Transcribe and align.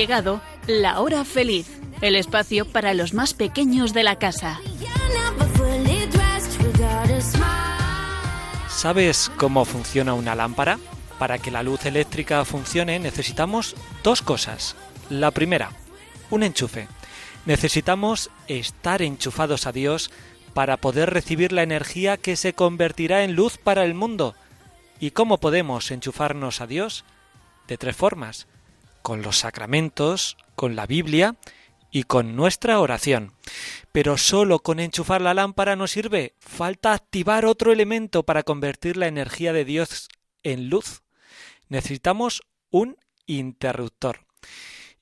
llegado 0.00 0.40
la 0.66 0.98
hora 1.00 1.26
feliz, 1.26 1.78
el 2.00 2.16
espacio 2.16 2.64
para 2.64 2.94
los 2.94 3.12
más 3.12 3.34
pequeños 3.34 3.92
de 3.92 4.02
la 4.02 4.16
casa. 4.16 4.58
¿Sabes 8.70 9.30
cómo 9.36 9.66
funciona 9.66 10.14
una 10.14 10.34
lámpara? 10.34 10.78
Para 11.18 11.36
que 11.36 11.50
la 11.50 11.62
luz 11.62 11.84
eléctrica 11.84 12.46
funcione 12.46 12.98
necesitamos 12.98 13.76
dos 14.02 14.22
cosas. 14.22 14.74
La 15.10 15.32
primera, 15.32 15.72
un 16.30 16.44
enchufe. 16.44 16.88
Necesitamos 17.44 18.30
estar 18.48 19.02
enchufados 19.02 19.66
a 19.66 19.72
Dios 19.72 20.10
para 20.54 20.78
poder 20.78 21.10
recibir 21.10 21.52
la 21.52 21.62
energía 21.62 22.16
que 22.16 22.36
se 22.36 22.54
convertirá 22.54 23.22
en 23.22 23.34
luz 23.34 23.58
para 23.58 23.84
el 23.84 23.92
mundo. 23.92 24.34
¿Y 24.98 25.10
cómo 25.10 25.36
podemos 25.36 25.90
enchufarnos 25.90 26.62
a 26.62 26.66
Dios? 26.66 27.04
De 27.68 27.76
tres 27.76 27.96
formas. 27.96 28.46
Con 29.02 29.22
los 29.22 29.38
sacramentos, 29.38 30.36
con 30.54 30.76
la 30.76 30.86
Biblia 30.86 31.36
y 31.90 32.04
con 32.04 32.36
nuestra 32.36 32.80
oración. 32.80 33.32
Pero 33.92 34.18
solo 34.18 34.60
con 34.60 34.78
enchufar 34.80 35.20
la 35.20 35.34
lámpara 35.34 35.76
no 35.76 35.86
sirve. 35.86 36.34
Falta 36.38 36.92
activar 36.92 37.44
otro 37.44 37.72
elemento 37.72 38.24
para 38.24 38.42
convertir 38.42 38.96
la 38.96 39.08
energía 39.08 39.52
de 39.52 39.64
Dios 39.64 40.08
en 40.42 40.68
luz. 40.68 41.02
Necesitamos 41.68 42.42
un 42.70 42.96
interruptor. 43.26 44.26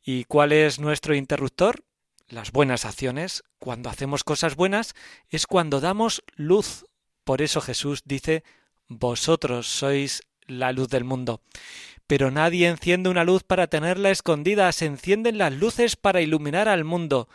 ¿Y 0.03 0.25
cuál 0.25 0.53
es 0.53 0.79
nuestro 0.79 1.15
interruptor? 1.15 1.85
Las 2.29 2.53
buenas 2.53 2.85
acciones. 2.85 3.43
Cuando 3.59 3.91
hacemos 3.91 4.25
cosas 4.25 4.57
buenas 4.57 4.95
es 5.29 5.47
cuando 5.47 5.81
damos 5.81 6.23
luz. 6.37 6.87
Por 7.25 7.43
eso 7.43 7.61
Jesús 7.61 8.03
dice, 8.05 8.43
vosotros 8.87 9.67
sois 9.67 10.23
la 10.47 10.73
luz 10.73 10.89
del 10.89 11.05
mundo. 11.05 11.43
Pero 12.09 12.31
nadie 12.31 12.67
enciende 12.67 13.11
una 13.11 13.23
luz 13.23 13.45
para 13.45 13.67
tenerla 13.67 14.11
escondida, 14.11 14.73
se 14.73 14.87
encienden 14.87 15.37
las 15.37 15.53
luces 15.53 15.95
para 15.95 16.23
iluminar 16.23 16.67
al 16.67 16.83
mundo. 16.83 17.29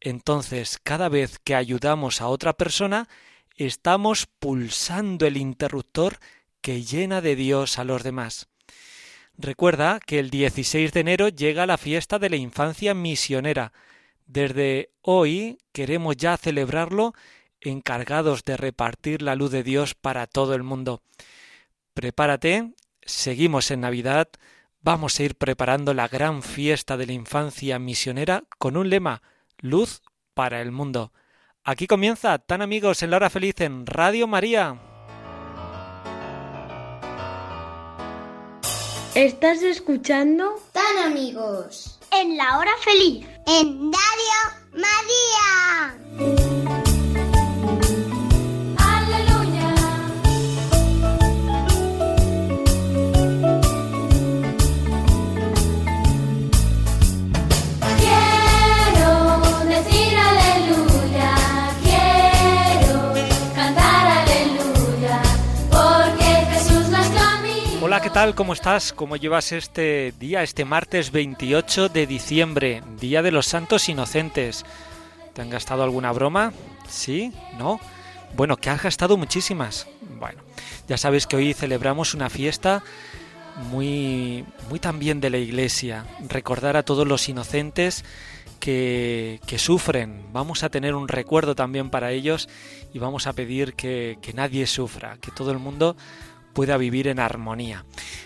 Entonces, 0.00 0.80
cada 0.82 1.08
vez 1.08 1.38
que 1.38 1.54
ayudamos 1.54 2.20
a 2.20 2.26
otra 2.26 2.52
persona, 2.52 3.08
estamos 3.56 4.26
pulsando 4.26 5.26
el 5.26 5.36
interruptor 5.36 6.18
que 6.60 6.82
llena 6.82 7.20
de 7.20 7.36
Dios 7.36 7.78
a 7.78 7.84
los 7.84 8.02
demás. 8.02 8.48
Recuerda 9.38 10.00
que 10.04 10.18
el 10.18 10.30
16 10.30 10.92
de 10.92 11.00
enero 11.00 11.28
llega 11.28 11.64
la 11.64 11.78
fiesta 11.78 12.18
de 12.18 12.28
la 12.28 12.36
infancia 12.36 12.94
misionera. 12.94 13.72
Desde 14.26 14.90
hoy 15.02 15.58
queremos 15.72 16.16
ya 16.16 16.36
celebrarlo 16.36 17.14
encargados 17.60 18.42
de 18.42 18.56
repartir 18.56 19.22
la 19.22 19.36
luz 19.36 19.52
de 19.52 19.62
Dios 19.62 19.94
para 19.94 20.26
todo 20.26 20.56
el 20.56 20.64
mundo. 20.64 21.00
Prepárate, 21.94 22.72
seguimos 23.06 23.70
en 23.70 23.80
Navidad, 23.80 24.28
vamos 24.82 25.18
a 25.18 25.22
ir 25.22 25.36
preparando 25.36 25.94
la 25.94 26.08
gran 26.08 26.42
fiesta 26.42 26.96
de 26.96 27.06
la 27.06 27.12
infancia 27.12 27.78
misionera 27.78 28.42
con 28.58 28.76
un 28.76 28.90
lema, 28.90 29.22
luz 29.58 30.02
para 30.34 30.60
el 30.60 30.72
mundo. 30.72 31.12
Aquí 31.64 31.86
comienza 31.86 32.38
Tan 32.38 32.62
amigos 32.62 33.02
en 33.02 33.10
la 33.10 33.16
hora 33.16 33.30
feliz 33.30 33.60
en 33.60 33.86
Radio 33.86 34.26
María. 34.26 34.80
Estás 39.14 39.62
escuchando 39.62 40.56
Tan 40.72 41.10
amigos 41.10 41.98
en 42.12 42.36
la 42.36 42.58
hora 42.58 42.72
feliz 42.84 43.26
en 43.46 43.90
Radio 43.92 44.34
María. 44.72 46.85
Tal? 68.16 68.34
¿Cómo 68.34 68.54
estás? 68.54 68.94
¿Cómo 68.94 69.16
llevas 69.16 69.52
este 69.52 70.14
día, 70.18 70.42
este 70.42 70.64
martes 70.64 71.12
28 71.12 71.90
de 71.90 72.06
diciembre, 72.06 72.82
Día 72.98 73.20
de 73.20 73.30
los 73.30 73.44
Santos 73.44 73.90
Inocentes? 73.90 74.64
¿Te 75.34 75.42
han 75.42 75.50
gastado 75.50 75.82
alguna 75.82 76.12
broma? 76.12 76.54
¿Sí? 76.88 77.30
¿No? 77.58 77.78
Bueno, 78.34 78.56
que 78.56 78.70
has 78.70 78.82
gastado 78.82 79.18
muchísimas. 79.18 79.86
Bueno, 80.18 80.40
ya 80.88 80.96
sabes 80.96 81.26
que 81.26 81.36
hoy 81.36 81.52
celebramos 81.52 82.14
una 82.14 82.30
fiesta 82.30 82.82
muy, 83.70 84.46
muy 84.70 84.78
también 84.78 85.20
de 85.20 85.28
la 85.28 85.36
Iglesia. 85.36 86.06
Recordar 86.26 86.78
a 86.78 86.84
todos 86.84 87.06
los 87.06 87.28
inocentes 87.28 88.02
que, 88.60 89.40
que, 89.46 89.58
sufren. 89.58 90.24
Vamos 90.32 90.62
a 90.62 90.70
tener 90.70 90.94
un 90.94 91.08
recuerdo 91.08 91.54
también 91.54 91.90
para 91.90 92.12
ellos 92.12 92.48
y 92.94 92.98
vamos 92.98 93.26
a 93.26 93.34
pedir 93.34 93.74
que, 93.74 94.16
que 94.22 94.32
nadie 94.32 94.66
sufra, 94.66 95.18
que 95.20 95.32
todo 95.32 95.50
el 95.50 95.58
mundo 95.58 95.98
pueda 96.56 96.78
vivir 96.78 97.06
en 97.08 97.20
armonía. 97.20 97.84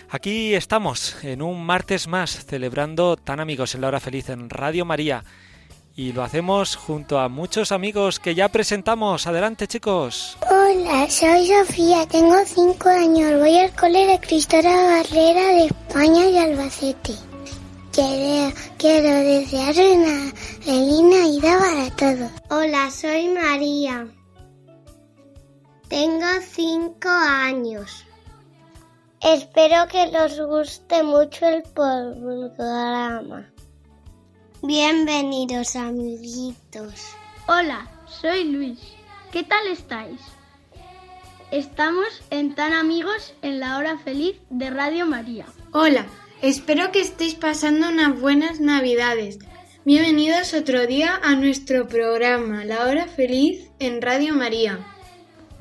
Aquí 0.09 0.55
estamos 0.55 1.21
en 1.21 1.41
un 1.41 1.65
martes 1.65 2.07
más 2.07 2.45
celebrando 2.45 3.17
tan 3.17 3.41
amigos 3.41 3.75
en 3.75 3.81
la 3.81 3.89
hora 3.89 3.99
feliz 3.99 4.29
en 4.29 4.49
Radio 4.49 4.85
María 4.85 5.25
y 5.97 6.13
lo 6.13 6.23
hacemos 6.23 6.77
junto 6.77 7.19
a 7.19 7.27
muchos 7.27 7.73
amigos 7.73 8.21
que 8.21 8.33
ya 8.33 8.47
presentamos. 8.47 9.27
Adelante 9.27 9.67
chicos. 9.67 10.37
Hola, 10.49 11.09
soy 11.09 11.45
Sofía, 11.45 12.07
tengo 12.07 12.37
cinco 12.45 12.87
años, 12.87 13.37
voy 13.37 13.57
al 13.57 13.75
cole 13.75 14.07
de 14.07 14.19
Cristóbal 14.21 15.03
Barrera 15.03 15.47
de 15.47 15.65
España 15.65 16.25
y 16.27 16.37
Albacete. 16.37 17.15
Quiero, 17.91 18.55
quiero 18.77 19.09
desear 19.09 19.75
una 19.75 20.31
feliz 20.61 21.01
Navidad 21.01 21.59
para 21.59 21.95
todos. 21.97 22.31
Hola, 22.49 22.89
soy 22.91 23.27
María. 23.27 24.07
Tengo 25.89 26.27
cinco 26.49 27.09
años. 27.09 28.05
Espero 29.23 29.87
que 29.87 30.09
os 30.17 30.39
guste 30.39 31.03
mucho 31.03 31.45
el 31.45 31.61
programa. 31.61 33.47
Bienvenidos 34.63 35.75
amiguitos. 35.75 37.13
Hola, 37.47 37.87
soy 38.07 38.45
Luis. 38.45 38.79
¿Qué 39.31 39.43
tal 39.43 39.67
estáis? 39.67 40.19
Estamos 41.51 42.07
en 42.31 42.55
Tan 42.55 42.73
Amigos 42.73 43.35
en 43.43 43.59
la 43.59 43.77
hora 43.77 43.99
feliz 43.99 44.37
de 44.49 44.71
Radio 44.71 45.05
María. 45.05 45.45
Hola, 45.71 46.07
espero 46.41 46.91
que 46.91 47.01
estéis 47.01 47.35
pasando 47.35 47.89
unas 47.89 48.19
buenas 48.19 48.59
navidades. 48.59 49.37
Bienvenidos 49.85 50.55
otro 50.55 50.87
día 50.87 51.19
a 51.21 51.35
nuestro 51.35 51.87
programa 51.87 52.65
La 52.65 52.87
hora 52.87 53.05
feliz 53.05 53.69
en 53.77 54.01
Radio 54.01 54.33
María. 54.33 54.79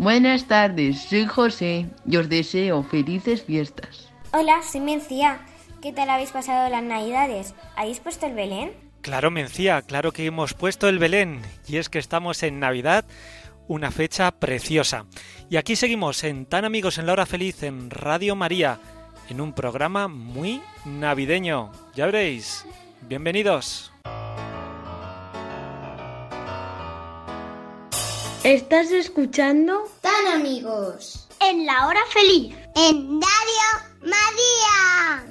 Buenas 0.01 0.47
tardes, 0.47 1.03
soy 1.11 1.27
José 1.27 1.87
y 2.09 2.17
os 2.17 2.31
deseo 2.31 2.83
felices 2.83 3.43
fiestas. 3.43 4.11
Hola, 4.33 4.63
soy 4.63 4.81
Mencía. 4.81 5.41
¿Qué 5.83 5.93
tal 5.93 6.09
habéis 6.09 6.31
pasado 6.31 6.71
las 6.71 6.83
navidades? 6.83 7.55
¿Habéis 7.77 8.01
puesto 8.01 8.25
el 8.25 8.33
Belén? 8.33 8.73
Claro, 9.03 9.31
Mencía, 9.31 9.83
claro 9.83 10.13
que 10.13 10.25
hemos 10.25 10.55
puesto 10.55 10.89
el 10.89 10.99
Belén. 10.99 11.43
Y 11.69 11.77
es 11.77 11.91
que 11.91 11.99
estamos 11.99 12.43
en 12.43 12.61
Navidad, 12.61 13.05
una 13.69 13.91
fecha 13.91 14.31
preciosa. 14.31 15.05
Y 15.51 15.59
aquí 15.59 15.77
seguimos 15.77 16.25
en 16.25 16.47
Tan 16.47 16.65
Amigos 16.65 16.97
en 16.97 17.05
la 17.05 17.13
Hora 17.13 17.27
Feliz 17.27 17.63
en 17.63 17.91
Radio 17.91 18.35
María, 18.35 18.81
en 19.29 19.39
un 19.39 19.53
programa 19.53 20.09
muy 20.09 20.63
navideño. 20.87 21.73
Ya 21.95 22.07
veréis. 22.07 22.65
Bienvenidos. 23.03 23.90
Estás 28.45 28.91
escuchando 28.91 29.85
Tan 30.01 30.27
amigos 30.41 31.29
en 31.43 31.67
la 31.67 31.87
hora 31.87 32.01
feliz 32.09 32.57
en 32.75 33.21
Radio 33.21 33.69
María. 34.01 35.27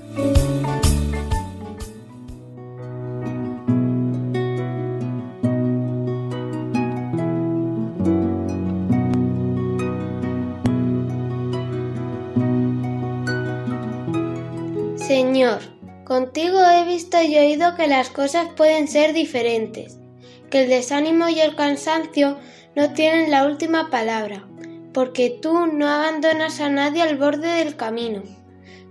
Señor, 14.98 15.62
contigo 16.06 16.60
he 16.64 16.84
visto 16.86 17.20
y 17.24 17.36
oído 17.40 17.76
que 17.76 17.88
las 17.88 18.12
cosas 18.12 18.50
pueden 18.56 18.88
ser 18.88 19.14
diferentes, 19.14 19.98
que 20.52 20.62
el 20.62 20.70
desánimo 20.70 21.28
y 21.28 21.40
el 21.40 21.56
cansancio 21.56 22.38
no 22.80 22.94
tienen 22.94 23.30
la 23.30 23.46
última 23.46 23.90
palabra, 23.90 24.48
porque 24.94 25.30
tú 25.30 25.68
no 25.68 25.86
abandonas 25.86 26.62
a 26.62 26.70
nadie 26.70 27.02
al 27.02 27.18
borde 27.18 27.50
del 27.50 27.76
camino. 27.76 28.24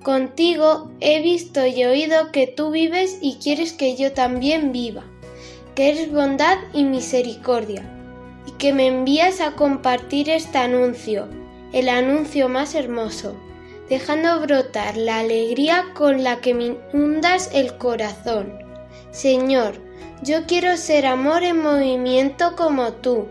Contigo 0.03 0.93
he 1.01 1.23
visto 1.23 1.65
y 1.67 1.83
oído 1.85 2.31
que 2.31 2.47
tú 2.47 2.71
vives 2.71 3.17
y 3.23 3.37
quieres 3.37 3.73
que 3.73 3.97
yo 3.97 4.13
también 4.13 4.73
viva, 4.73 5.05
que 5.75 5.89
eres 5.89 6.13
bondad 6.13 6.59
y 6.75 6.85
misericordia, 6.85 7.83
y 8.47 8.51
que 8.59 8.75
me 8.75 8.89
envías 8.89 9.41
a 9.41 9.53
compartir 9.53 10.29
este 10.29 10.59
anuncio, 10.59 11.27
el 11.73 11.89
anuncio 11.89 12.51
más 12.51 12.75
hermoso, 12.75 13.37
dejando 13.89 14.39
brotar 14.41 14.99
la 14.99 15.21
alegría 15.21 15.87
con 15.95 16.23
la 16.23 16.43
que 16.43 16.53
me 16.53 16.77
inundas 16.93 17.49
el 17.55 17.79
corazón. 17.79 18.53
Señor, 19.13 19.81
yo 20.23 20.45
quiero 20.45 20.77
ser 20.77 21.07
amor 21.07 21.43
en 21.43 21.63
movimiento 21.63 22.55
como 22.55 22.93
tú. 22.93 23.29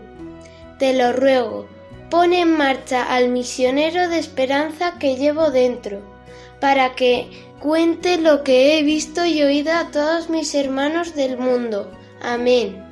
Te 0.78 0.94
lo 0.94 1.12
ruego, 1.12 1.66
pon 2.10 2.32
en 2.32 2.56
marcha 2.56 3.02
al 3.02 3.28
misionero 3.28 4.08
de 4.08 4.18
esperanza 4.18 4.98
que 4.98 5.16
llevo 5.16 5.50
dentro, 5.50 6.00
para 6.60 6.94
que 6.94 7.28
cuente 7.60 8.18
lo 8.18 8.44
que 8.44 8.78
he 8.78 8.82
visto 8.82 9.24
y 9.24 9.42
oído 9.42 9.72
a 9.72 9.90
todos 9.90 10.30
mis 10.30 10.54
hermanos 10.54 11.14
del 11.14 11.36
mundo. 11.36 11.90
Amén. 12.22 12.84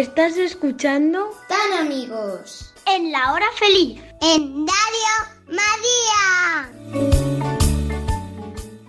¿Estás 0.00 0.38
escuchando? 0.38 1.28
Tan 1.46 1.86
amigos. 1.86 2.72
En 2.86 3.12
la 3.12 3.34
hora 3.34 3.44
feliz. 3.58 4.00
En 4.22 4.66
Radio 4.66 5.10
María. 5.46 6.72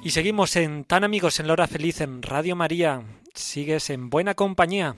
Y 0.01 0.11
seguimos 0.11 0.55
en 0.55 0.85
Tan 0.85 1.03
amigos 1.03 1.41
en 1.41 1.47
la 1.47 1.53
hora 1.53 1.67
feliz 1.67 1.99
en 1.99 2.21
Radio 2.21 2.55
María. 2.55 3.03
Sigues 3.33 3.89
en 3.89 4.09
buena 4.09 4.35
compañía. 4.35 4.95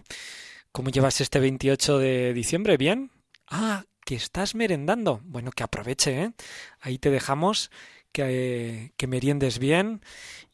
¿Cómo 0.72 0.92
llevas 0.92 1.20
este 1.20 1.40
28 1.40 1.98
de 1.98 2.34
diciembre? 2.36 2.78
¿Bien? 2.78 3.10
Ah, 3.48 3.86
que 4.06 4.14
estás 4.14 4.54
merendando. 4.54 5.20
Bueno, 5.24 5.50
que 5.50 5.64
aproveche, 5.64 6.22
¿eh? 6.22 6.32
Ahí 6.80 7.00
te 7.00 7.10
dejamos 7.10 7.72
que, 8.12 8.94
que 8.98 9.08
meriendes 9.08 9.58
bien 9.58 10.02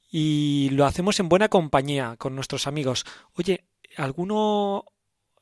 y 0.09 0.69
lo 0.71 0.85
hacemos 0.85 1.19
en 1.19 1.27
buena 1.27 1.49
compañía 1.49 2.15
con 2.17 2.33
nuestros 2.33 2.65
amigos. 2.65 3.05
Oye, 3.33 3.65
¿alguno 3.97 4.85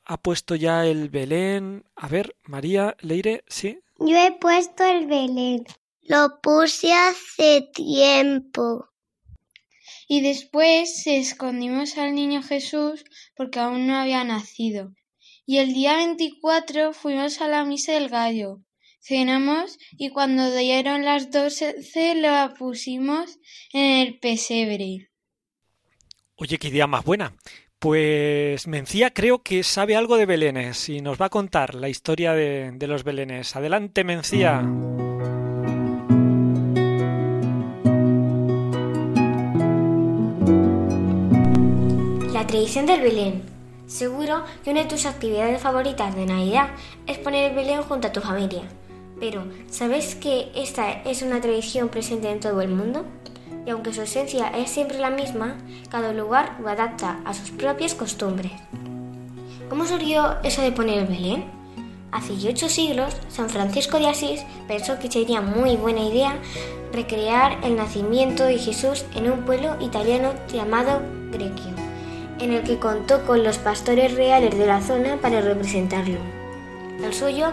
ha 0.08 0.16
puesto 0.16 0.56
ya 0.56 0.86
el 0.86 1.10
Belén? 1.10 1.84
A 1.94 2.08
ver, 2.08 2.34
María, 2.42 2.96
Leire, 3.00 3.44
¿sí? 3.46 3.80
Yo 3.98 4.16
he 4.16 4.32
puesto 4.32 4.84
el 4.84 5.06
Belén. 5.06 5.64
Lo 6.00 6.40
puse 6.40 6.92
hace 6.94 7.68
tiempo. 7.74 8.88
Y 10.08 10.22
después 10.22 11.06
escondimos 11.06 11.98
al 11.98 12.14
niño 12.14 12.42
Jesús 12.42 13.04
porque 13.36 13.60
aún 13.60 13.86
no 13.86 13.96
había 13.96 14.24
nacido. 14.24 14.94
Y 15.44 15.58
el 15.58 15.74
día 15.74 15.96
24 15.96 16.94
fuimos 16.94 17.42
a 17.42 17.48
la 17.48 17.64
misa 17.64 17.92
del 17.92 18.08
gallo. 18.08 18.62
Cenamos 19.00 19.78
y 19.92 20.08
cuando 20.08 20.54
dieron 20.54 21.04
las 21.04 21.30
doce 21.30 21.74
lo 22.14 22.54
pusimos 22.54 23.38
en 23.74 24.06
el 24.06 24.18
pesebre. 24.18 25.10
Oye, 26.36 26.56
qué 26.58 26.68
idea 26.68 26.86
más 26.86 27.04
buena. 27.04 27.36
Pues 27.80 28.66
Mencía 28.66 29.14
creo 29.14 29.44
que 29.44 29.62
sabe 29.62 29.94
algo 29.94 30.16
de 30.16 30.26
Belénes 30.26 30.88
y 30.88 31.00
nos 31.00 31.20
va 31.20 31.26
a 31.26 31.30
contar 31.30 31.76
la 31.76 31.88
historia 31.88 32.32
de, 32.32 32.76
los 32.88 33.04
Belénes. 33.04 33.54
Adelante, 33.54 34.02
Mencía. 34.02 34.62
La 42.32 42.44
tradición 42.48 42.86
del 42.86 43.00
Belén. 43.00 43.42
Seguro 43.86 44.42
que 44.64 44.70
una 44.72 44.82
de 44.82 44.88
tus 44.88 45.06
actividades 45.06 45.62
favoritas 45.62 46.16
de 46.16 46.26
Navidad 46.26 46.70
es 47.06 47.18
poner 47.18 47.50
el 47.50 47.56
Belén 47.56 47.82
junto 47.82 48.08
a 48.08 48.12
tu 48.12 48.20
familia. 48.20 48.62
Pero, 49.20 49.46
¿sabes 49.70 50.16
que 50.16 50.50
esta 50.56 50.90
es 51.04 51.22
una 51.22 51.40
tradición 51.40 51.90
presente 51.90 52.28
en 52.28 52.40
todo 52.40 52.60
el 52.60 52.70
mundo? 52.70 53.06
Y 53.68 53.70
aunque 53.70 53.92
su 53.92 54.00
esencia 54.00 54.48
es 54.48 54.70
siempre 54.70 54.96
la 54.96 55.10
misma, 55.10 55.58
cada 55.90 56.14
lugar 56.14 56.56
lo 56.58 56.70
adapta 56.70 57.20
a 57.26 57.34
sus 57.34 57.50
propias 57.50 57.94
costumbres. 57.94 58.50
¿Cómo 59.68 59.84
surgió 59.84 60.36
eso 60.42 60.62
de 60.62 60.72
poner 60.72 61.00
el 61.00 61.06
Belén? 61.06 61.44
Hace 62.10 62.32
ocho 62.48 62.70
siglos, 62.70 63.14
San 63.28 63.50
Francisco 63.50 63.98
de 63.98 64.08
Asís 64.08 64.42
pensó 64.66 64.98
que 64.98 65.10
sería 65.10 65.42
muy 65.42 65.76
buena 65.76 66.00
idea 66.00 66.38
recrear 66.94 67.58
el 67.62 67.76
nacimiento 67.76 68.44
de 68.44 68.56
Jesús 68.56 69.04
en 69.14 69.30
un 69.30 69.42
pueblo 69.42 69.76
italiano 69.82 70.32
llamado 70.50 71.02
Greccio, 71.30 71.74
en 72.38 72.54
el 72.54 72.62
que 72.62 72.78
contó 72.78 73.26
con 73.26 73.44
los 73.44 73.58
pastores 73.58 74.14
reales 74.14 74.56
de 74.56 74.64
la 74.64 74.80
zona 74.80 75.18
para 75.20 75.42
representarlo. 75.42 76.20
El 77.04 77.12
suyo 77.12 77.52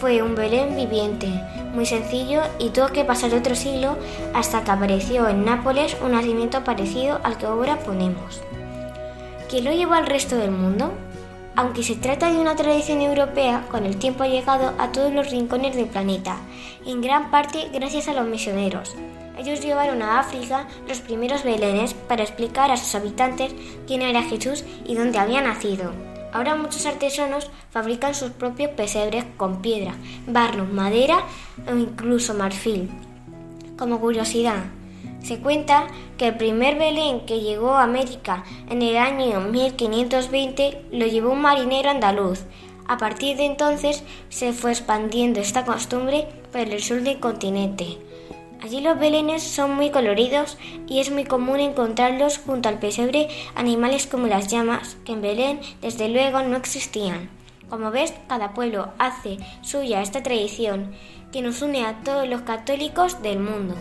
fue 0.00 0.22
un 0.22 0.34
Belén 0.34 0.76
viviente, 0.76 1.28
muy 1.74 1.86
sencillo 1.86 2.42
y 2.58 2.70
tuvo 2.70 2.88
que 2.88 3.04
pasar 3.04 3.34
otro 3.34 3.54
siglo 3.54 3.96
hasta 4.34 4.62
que 4.62 4.70
apareció 4.70 5.28
en 5.28 5.44
Nápoles 5.44 5.96
un 6.02 6.12
nacimiento 6.12 6.64
parecido 6.64 7.20
al 7.22 7.38
que 7.38 7.46
ahora 7.46 7.78
ponemos. 7.78 8.42
¿Quién 9.48 9.64
lo 9.64 9.72
llevó 9.72 9.94
al 9.94 10.06
resto 10.06 10.36
del 10.36 10.50
mundo? 10.50 10.92
Aunque 11.54 11.82
se 11.82 11.94
trata 11.94 12.30
de 12.30 12.38
una 12.38 12.56
tradición 12.56 13.00
europea, 13.00 13.64
con 13.70 13.86
el 13.86 13.96
tiempo 13.96 14.24
ha 14.24 14.28
llegado 14.28 14.74
a 14.78 14.92
todos 14.92 15.12
los 15.12 15.30
rincones 15.30 15.74
del 15.74 15.86
planeta, 15.86 16.36
en 16.84 17.00
gran 17.00 17.30
parte 17.30 17.70
gracias 17.72 18.08
a 18.08 18.12
los 18.12 18.26
misioneros. 18.26 18.94
Ellos 19.38 19.60
llevaron 19.60 20.02
a 20.02 20.18
África 20.20 20.66
los 20.88 21.00
primeros 21.00 21.44
belenes 21.44 21.94
para 21.94 22.22
explicar 22.22 22.70
a 22.70 22.76
sus 22.76 22.94
habitantes 22.94 23.54
quién 23.86 24.02
era 24.02 24.22
Jesús 24.22 24.64
y 24.86 24.94
dónde 24.94 25.18
había 25.18 25.40
nacido. 25.40 25.92
Ahora 26.36 26.54
muchos 26.54 26.84
artesanos 26.84 27.50
fabrican 27.70 28.14
sus 28.14 28.30
propios 28.30 28.70
pesebres 28.72 29.24
con 29.38 29.62
piedra, 29.62 29.94
barro, 30.26 30.66
madera 30.66 31.24
o 31.66 31.74
incluso 31.74 32.34
marfil. 32.34 32.90
Como 33.78 34.00
curiosidad, 34.00 34.64
se 35.22 35.38
cuenta 35.38 35.86
que 36.18 36.28
el 36.28 36.36
primer 36.36 36.78
Belén 36.78 37.24
que 37.24 37.40
llegó 37.40 37.70
a 37.70 37.84
América 37.84 38.44
en 38.68 38.82
el 38.82 38.98
año 38.98 39.40
1520 39.40 40.88
lo 40.92 41.06
llevó 41.06 41.30
un 41.30 41.40
marinero 41.40 41.88
andaluz. 41.88 42.44
A 42.86 42.98
partir 42.98 43.38
de 43.38 43.46
entonces 43.46 44.04
se 44.28 44.52
fue 44.52 44.72
expandiendo 44.72 45.40
esta 45.40 45.64
costumbre 45.64 46.28
por 46.52 46.60
el 46.60 46.82
sur 46.82 47.00
del 47.00 47.18
continente. 47.18 47.96
Allí 48.62 48.80
los 48.80 48.98
belenes 48.98 49.42
son 49.42 49.74
muy 49.74 49.90
coloridos 49.90 50.56
y 50.86 51.00
es 51.00 51.10
muy 51.10 51.24
común 51.24 51.60
encontrarlos 51.60 52.38
junto 52.38 52.68
al 52.68 52.78
pesebre 52.78 53.28
animales 53.54 54.06
como 54.06 54.26
las 54.26 54.48
llamas, 54.48 54.96
que 55.04 55.12
en 55.12 55.22
Belén 55.22 55.60
desde 55.82 56.08
luego 56.08 56.42
no 56.42 56.56
existían. 56.56 57.28
Como 57.68 57.90
ves, 57.90 58.14
cada 58.28 58.54
pueblo 58.54 58.88
hace 58.98 59.38
suya 59.62 60.00
esta 60.00 60.22
tradición 60.22 60.92
que 61.32 61.42
nos 61.42 61.62
une 61.62 61.84
a 61.84 62.02
todos 62.02 62.28
los 62.28 62.42
católicos 62.42 63.22
del 63.22 63.40
mundo. 63.40 63.74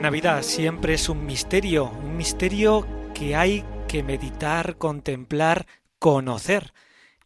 Navidad 0.00 0.42
siempre 0.42 0.94
es 0.94 1.10
un 1.10 1.26
misterio, 1.26 1.90
un 1.90 2.16
misterio 2.16 2.86
que 3.12 3.36
hay 3.36 3.66
que 3.86 4.02
meditar, 4.02 4.78
contemplar, 4.78 5.66
conocer. 5.98 6.72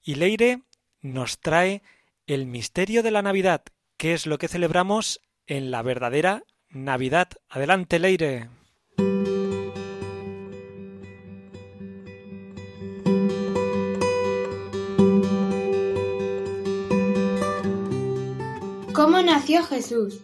Y 0.03 0.17
Leire 0.17 0.63
nos 1.01 1.39
trae 1.39 1.83
el 2.27 2.47
misterio 2.47 3.05
de 3.05 3.13
la 3.13 3.23
Navidad, 3.23 3.63
que 3.97 4.13
es 4.13 4.27
lo 4.27 4.39
que 4.39 4.49
celebramos 4.49 5.21
en 5.47 5.71
la 5.71 5.83
verdadera 5.83 6.43
Navidad. 6.69 7.29
Adelante, 7.49 8.01
Leire. 8.01 8.49
¿Cómo 18.93 19.23
nació 19.23 19.63
Jesús? 19.63 20.19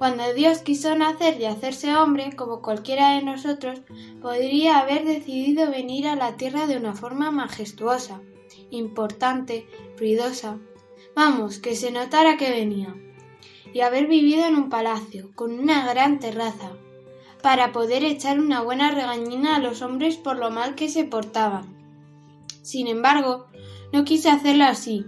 Cuando 0.00 0.32
Dios 0.32 0.60
quiso 0.60 0.96
nacer 0.96 1.38
y 1.38 1.44
hacerse 1.44 1.94
hombre, 1.94 2.34
como 2.34 2.62
cualquiera 2.62 3.16
de 3.16 3.22
nosotros, 3.22 3.82
podría 4.22 4.78
haber 4.78 5.04
decidido 5.04 5.70
venir 5.70 6.08
a 6.08 6.16
la 6.16 6.38
tierra 6.38 6.66
de 6.66 6.78
una 6.78 6.94
forma 6.94 7.30
majestuosa, 7.30 8.22
importante, 8.70 9.66
ruidosa. 9.98 10.58
Vamos, 11.14 11.58
que 11.58 11.76
se 11.76 11.90
notara 11.90 12.38
que 12.38 12.48
venía. 12.48 12.96
Y 13.74 13.82
haber 13.82 14.06
vivido 14.06 14.46
en 14.46 14.54
un 14.54 14.70
palacio, 14.70 15.32
con 15.34 15.58
una 15.58 15.86
gran 15.86 16.18
terraza, 16.18 16.72
para 17.42 17.70
poder 17.70 18.02
echar 18.02 18.40
una 18.40 18.62
buena 18.62 18.92
regañina 18.92 19.56
a 19.56 19.60
los 19.60 19.82
hombres 19.82 20.16
por 20.16 20.38
lo 20.38 20.50
mal 20.50 20.76
que 20.76 20.88
se 20.88 21.04
portaban. 21.04 21.76
Sin 22.62 22.86
embargo, 22.86 23.48
no 23.92 24.04
quiso 24.04 24.30
hacerlo 24.30 24.64
así. 24.64 25.04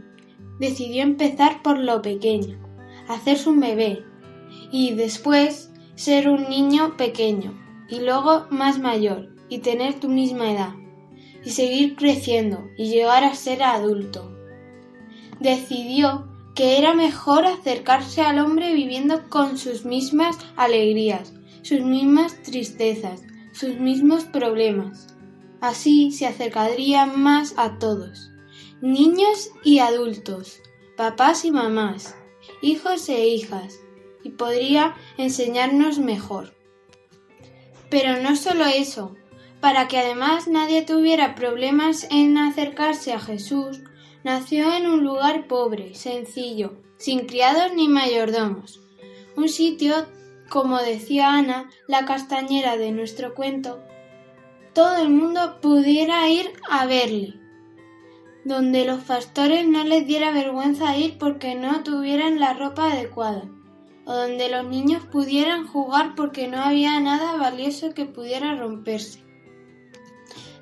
Decidió 0.61 1.03
empezar 1.03 1.63
por 1.63 1.79
lo 1.79 2.03
pequeño, 2.03 2.59
hacerse 3.09 3.49
un 3.49 3.59
bebé, 3.59 4.05
y 4.73 4.95
después 4.95 5.71
ser 5.95 6.29
un 6.29 6.49
niño 6.49 6.97
pequeño 6.97 7.63
y 7.89 8.01
luego 8.01 8.47
más 8.51 8.81
mayor 8.81 9.29
y 9.49 9.59
tener 9.59 10.01
tu 10.01 10.09
misma 10.09 10.51
edad 10.51 10.75
y 11.45 11.51
seguir 11.51 11.95
creciendo 11.95 12.71
y 12.77 12.89
llegar 12.89 13.23
a 13.23 13.35
ser 13.35 13.63
adulto. 13.63 14.35
Decidió 15.41 16.27
que 16.55 16.79
era 16.79 16.95
mejor 16.95 17.45
acercarse 17.45 18.23
al 18.23 18.39
hombre 18.39 18.75
viviendo 18.75 19.29
con 19.29 19.59
sus 19.59 19.85
mismas 19.85 20.39
alegrías, 20.57 21.35
sus 21.63 21.81
mismas 21.81 22.43
tristezas, 22.43 23.23
sus 23.53 23.79
mismos 23.79 24.25
problemas. 24.25 25.09
Así 25.61 26.13
se 26.13 26.27
acercaría 26.27 27.07
más 27.07 27.55
a 27.57 27.79
todos, 27.79 28.31
niños 28.81 29.51
y 29.63 29.79
adultos, 29.79 30.61
papás 30.97 31.45
y 31.45 31.51
mamás, 31.51 32.17
hijos 32.63 33.09
e 33.09 33.29
hijas, 33.29 33.79
y 34.23 34.31
podría 34.31 34.95
enseñarnos 35.19 35.99
mejor. 35.99 36.55
Pero 37.91 38.23
no 38.23 38.37
solo 38.37 38.65
eso, 38.65 39.15
para 39.61 39.87
que 39.87 39.99
además 39.99 40.49
nadie 40.49 40.83
tuviera 40.83 41.35
problemas 41.35 42.07
en 42.11 42.39
acercarse 42.39 43.13
a 43.13 43.21
Jesús, 43.21 43.81
nació 44.25 44.73
en 44.73 44.87
un 44.87 45.05
lugar 45.05 45.47
pobre, 45.47 45.95
sencillo, 45.95 46.75
sin 46.97 47.27
criados 47.27 47.73
ni 47.75 47.89
mayordomos. 47.89 48.81
Un 49.37 49.49
sitio, 49.49 50.07
como 50.49 50.79
decía 50.79 51.35
Ana, 51.35 51.71
la 51.87 52.05
castañera 52.05 52.77
de 52.77 52.93
nuestro 52.93 53.35
cuento, 53.35 53.83
todo 54.73 55.03
el 55.03 55.11
mundo 55.11 55.61
pudiera 55.61 56.29
ir 56.29 56.51
a 56.71 56.87
verle, 56.87 57.35
donde 58.45 58.85
los 58.85 59.05
pastores 59.05 59.67
no 59.69 59.85
les 59.85 60.07
diera 60.07 60.31
vergüenza 60.31 60.97
ir 60.97 61.19
porque 61.19 61.55
no 61.55 61.83
tuvieran 61.83 62.41
la 62.41 62.55
ropa 62.55 62.91
adecuada 62.91 63.45
o 64.05 64.13
donde 64.13 64.49
los 64.49 64.65
niños 64.65 65.05
pudieran 65.07 65.67
jugar 65.67 66.15
porque 66.15 66.49
no 66.49 66.59
había 66.59 66.99
nada 67.01 67.37
valioso 67.37 67.95
que 67.95 68.05
pudiera 68.05 68.57
romperse. 68.57 69.23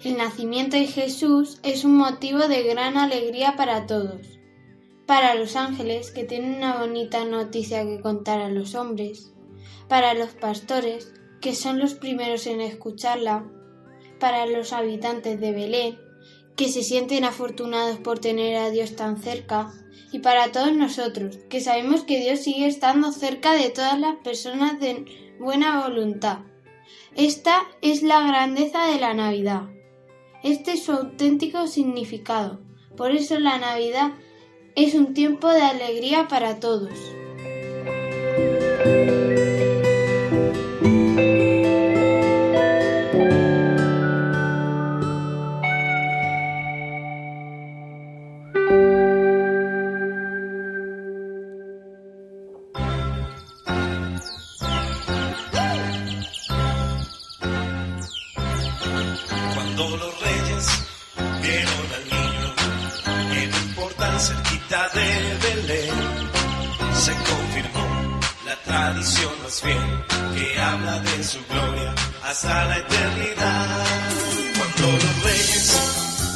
El 0.03 0.17
nacimiento 0.17 0.77
de 0.77 0.87
Jesús 0.87 1.61
es 1.63 1.85
un 1.85 1.97
motivo 1.97 2.49
de 2.49 2.63
gran 2.63 2.97
alegría 2.97 3.55
para 3.57 3.87
todos. 3.87 4.39
Para 5.07 5.35
los 5.35 5.57
ángeles, 5.57 6.11
que 6.11 6.25
tienen 6.25 6.55
una 6.55 6.79
bonita 6.79 7.25
noticia 7.25 7.85
que 7.85 8.01
contar 8.01 8.41
a 8.41 8.49
los 8.49 8.75
hombres. 8.75 9.35
Para 9.89 10.15
los 10.15 10.31
pastores, 10.31 11.13
que 11.43 11.55
son 11.55 11.79
los 11.79 11.95
primeros 11.95 12.47
en 12.47 12.63
escucharla. 12.63 13.45
Para 14.19 14.47
los 14.47 14.73
habitantes 14.73 15.39
de 15.39 15.53
Belén, 15.53 15.99
que 16.61 16.69
se 16.69 16.83
sienten 16.83 17.25
afortunados 17.25 17.97
por 18.01 18.19
tener 18.19 18.59
a 18.59 18.69
Dios 18.69 18.95
tan 18.95 19.17
cerca 19.23 19.73
y 20.13 20.19
para 20.19 20.53
todos 20.53 20.77
nosotros, 20.77 21.39
que 21.49 21.63
sabemos 21.63 22.03
que 22.03 22.21
Dios 22.21 22.41
sigue 22.41 22.67
estando 22.67 23.13
cerca 23.13 23.55
de 23.55 23.71
todas 23.71 23.99
las 23.99 24.17
personas 24.17 24.79
de 24.79 25.07
buena 25.41 25.81
voluntad. 25.89 26.41
Esta 27.17 27.63
es 27.81 28.03
la 28.03 28.21
grandeza 28.27 28.89
de 28.89 29.01
la 29.01 29.15
Navidad. 29.15 29.71
Este 30.43 30.73
es 30.73 30.83
su 30.83 30.93
auténtico 30.93 31.67
significado. 31.67 32.61
Por 32.95 33.13
eso 33.13 33.39
la 33.39 33.57
Navidad 33.57 34.13
es 34.77 34.95
un 34.95 35.15
tiempo 35.15 35.49
de 35.49 35.63
alegría 35.63 36.29
para 36.29 36.61
todos. 36.61 36.93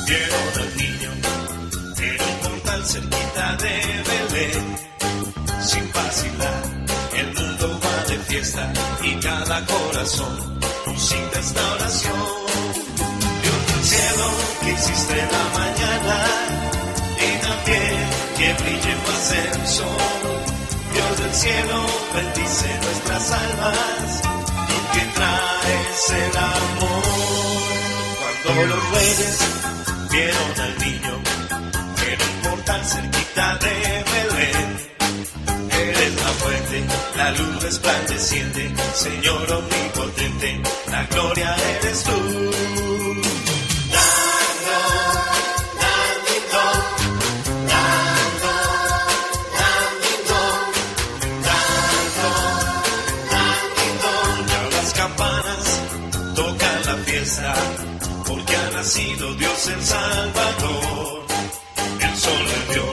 Vieron 0.06 0.48
al 0.60 0.76
niño, 0.76 1.10
era 2.02 2.24
un 2.24 2.38
portal 2.40 2.86
cerquita 2.86 3.56
de 3.56 3.74
Belén. 4.08 4.76
Sin 5.62 5.92
vacilar, 5.92 6.62
el 7.14 7.26
mundo 7.34 7.80
va 7.82 8.10
de 8.10 8.18
fiesta 8.18 8.72
y 9.02 9.14
cada 9.20 9.64
corazón 9.66 10.60
musita 10.86 11.38
esta 11.38 11.72
oración. 11.72 12.20
Dios 13.42 13.66
del 13.68 13.84
cielo 13.92 14.26
que 14.60 14.70
en 15.20 15.30
la 15.36 15.44
mañana 15.58 16.16
y 17.16 17.30
también 17.46 18.06
que 18.36 18.62
brille 18.62 18.94
más 19.06 19.32
el 19.32 19.66
sol. 19.66 20.34
Dios 20.92 21.18
del 21.20 21.34
cielo 21.34 21.86
bendice 22.14 22.68
nuestras 22.84 23.30
almas 23.32 24.22
que 24.92 25.00
traes 25.16 26.10
el 26.10 26.36
amor. 26.36 27.04
Cuando 28.44 28.66
los 28.66 28.90
reyes 28.90 29.38
vieron 30.14 30.61
al 30.61 30.79
niño 30.79 31.14
en 32.11 32.18
un 32.29 32.50
portal 32.50 32.85
cerquita 32.85 33.59
de 33.64 34.05
Belén, 34.12 34.70
eres 35.70 36.14
la 36.22 36.33
fuente, 36.40 36.85
la 37.16 37.31
luz 37.33 37.62
resplandeciente, 37.62 38.72
Señor 38.94 39.53
omnipotente, 39.53 40.61
la 40.90 41.05
gloria 41.07 41.57
eres 41.81 42.05
tú. 42.05 42.44
porque 58.27 58.57
ha 58.57 58.70
nacido 58.70 59.35
Dios 59.35 59.53
el 59.66 59.83
Salvador. 59.83 61.24
El 62.00 62.16
sol 62.16 62.46
dio 62.70 62.87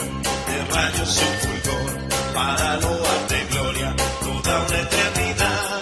de 0.48 0.74
rayos 0.74 1.10
su 1.10 1.26
fulgor 1.42 1.92
para 2.34 2.78
loarte 2.78 3.46
gloria 3.52 3.96
toda 4.22 4.60
una 4.66 4.78
eternidad. 4.80 5.82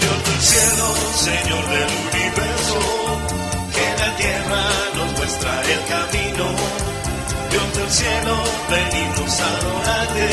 Dios 0.00 0.18
del 0.28 0.40
cielo, 0.40 0.86
Señor 1.28 1.64
del 1.74 1.90
universo, 2.08 2.80
que 3.74 3.86
la 4.02 4.16
tierra 4.16 4.64
nos 4.96 5.12
muestra 5.18 5.62
el 5.74 5.82
camino. 5.94 6.46
Dios 7.50 7.76
del 7.76 7.90
cielo, 7.90 8.34
venimos 8.70 9.40
a 9.40 9.48
adorarte, 9.56 10.28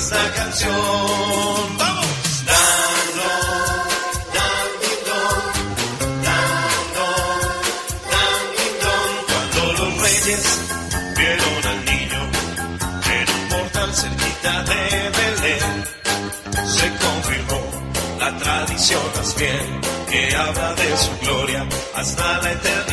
esta 0.00 0.32
canción. 0.34 1.76
¡Vamos! 1.78 2.06
Dando, 2.50 3.28
dando, 4.36 5.16
dandidón. 8.16 9.10
Cuando 9.30 9.60
los 9.78 9.92
reyes 10.02 10.44
vieron 11.16 11.62
al 11.72 11.80
niño 11.84 12.20
en 13.16 13.26
un 13.36 13.48
portal 13.50 13.94
cerquita 13.94 14.52
de 14.70 14.80
Belén, 15.18 15.70
se 16.66 16.88
confirmó 17.04 17.60
la 18.18 18.30
tradición 18.38 19.02
más 19.16 19.36
bien 19.36 19.80
que 20.10 20.34
habla 20.34 20.74
de 20.74 20.96
su 20.96 21.12
gloria 21.20 21.66
hasta 21.94 22.38
la 22.42 22.52
eternidad. 22.52 22.89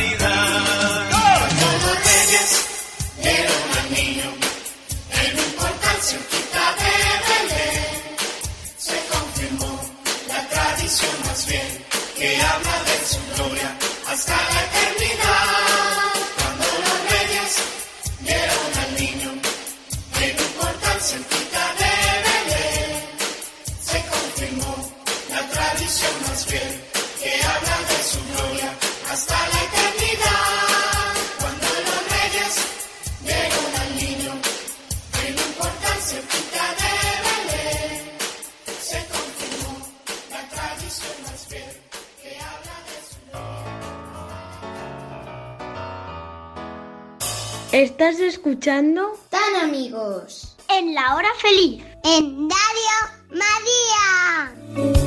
¿Estás 47.78 48.18
escuchando? 48.18 49.12
Tan 49.30 49.54
amigos. 49.62 50.56
En 50.68 50.94
la 50.94 51.14
hora 51.14 51.28
feliz. 51.40 51.80
En 52.02 52.50
Radio 52.50 52.96
María. 53.30 54.98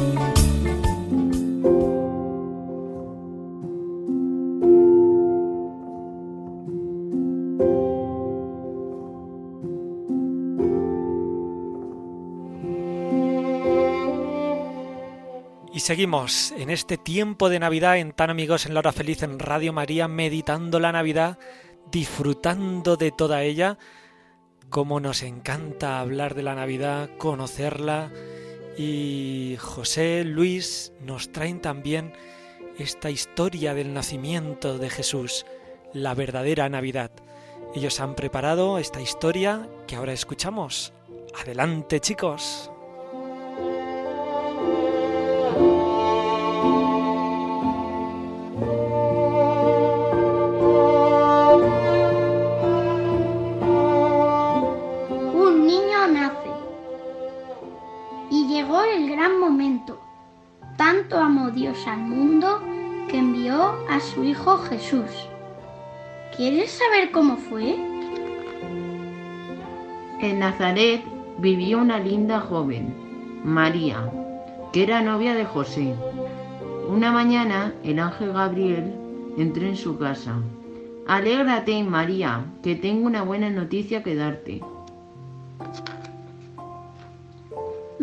Y 15.73 15.79
seguimos 15.81 16.53
en 16.53 16.69
este 16.69 16.97
tiempo 16.97 17.49
de 17.49 17.59
Navidad 17.59 17.97
en 17.97 18.13
Tan 18.13 18.29
Amigos 18.29 18.65
en 18.65 18.73
la 18.73 18.79
Hora 18.79 18.93
Feliz 18.93 19.23
en 19.23 19.39
Radio 19.39 19.73
María, 19.73 20.07
meditando 20.07 20.79
la 20.79 20.93
Navidad, 20.93 21.37
disfrutando 21.89 22.97
de 22.97 23.11
toda 23.11 23.43
ella. 23.43 23.77
Como 24.69 24.99
nos 24.99 25.23
encanta 25.23 25.99
hablar 25.99 26.35
de 26.35 26.43
la 26.43 26.55
Navidad, 26.55 27.09
conocerla. 27.17 28.11
Y 28.77 29.57
José, 29.59 30.23
Luis 30.23 30.93
nos 31.01 31.31
traen 31.31 31.61
también 31.61 32.13
esta 32.77 33.09
historia 33.09 33.73
del 33.73 33.93
nacimiento 33.93 34.77
de 34.77 34.89
Jesús, 34.89 35.45
la 35.93 36.13
verdadera 36.13 36.69
Navidad. 36.69 37.11
Ellos 37.75 37.99
han 37.99 38.15
preparado 38.15 38.79
esta 38.79 39.01
historia 39.01 39.69
que 39.87 39.95
ahora 39.95 40.13
escuchamos. 40.13 40.93
Adelante 41.39 41.99
chicos. 41.99 42.70
Gran 59.21 59.39
momento. 59.39 60.01
Tanto 60.77 61.19
amó 61.19 61.51
Dios 61.51 61.85
al 61.85 61.99
mundo 61.99 62.59
que 63.07 63.19
envió 63.19 63.77
a 63.87 63.99
su 63.99 64.23
Hijo 64.23 64.57
Jesús. 64.57 65.11
¿Quieres 66.35 66.71
saber 66.71 67.11
cómo 67.11 67.37
fue? 67.37 67.75
En 70.21 70.39
Nazaret 70.39 71.03
vivía 71.37 71.77
una 71.77 71.99
linda 71.99 72.39
joven, 72.39 72.95
María, 73.43 74.11
que 74.73 74.81
era 74.81 75.03
novia 75.03 75.35
de 75.35 75.45
José. 75.45 75.93
Una 76.89 77.11
mañana 77.11 77.75
el 77.83 77.99
ángel 77.99 78.33
Gabriel 78.33 78.91
entró 79.37 79.67
en 79.67 79.77
su 79.77 79.99
casa. 79.99 80.33
Alégrate, 81.07 81.83
María, 81.83 82.43
que 82.63 82.75
tengo 82.75 83.05
una 83.05 83.21
buena 83.21 83.51
noticia 83.51 84.01
que 84.01 84.15
darte. 84.15 84.61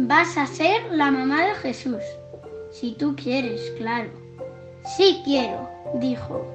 Vas 0.07 0.39
a 0.39 0.47
ser 0.47 0.93
la 0.93 1.11
mamá 1.11 1.45
de 1.45 1.55
Jesús. 1.57 2.03
Si 2.71 2.93
tú 2.93 3.17
quieres, 3.17 3.73
claro. 3.79 4.09
Sí 4.97 5.21
quiero, 5.25 5.69
dijo, 5.95 6.47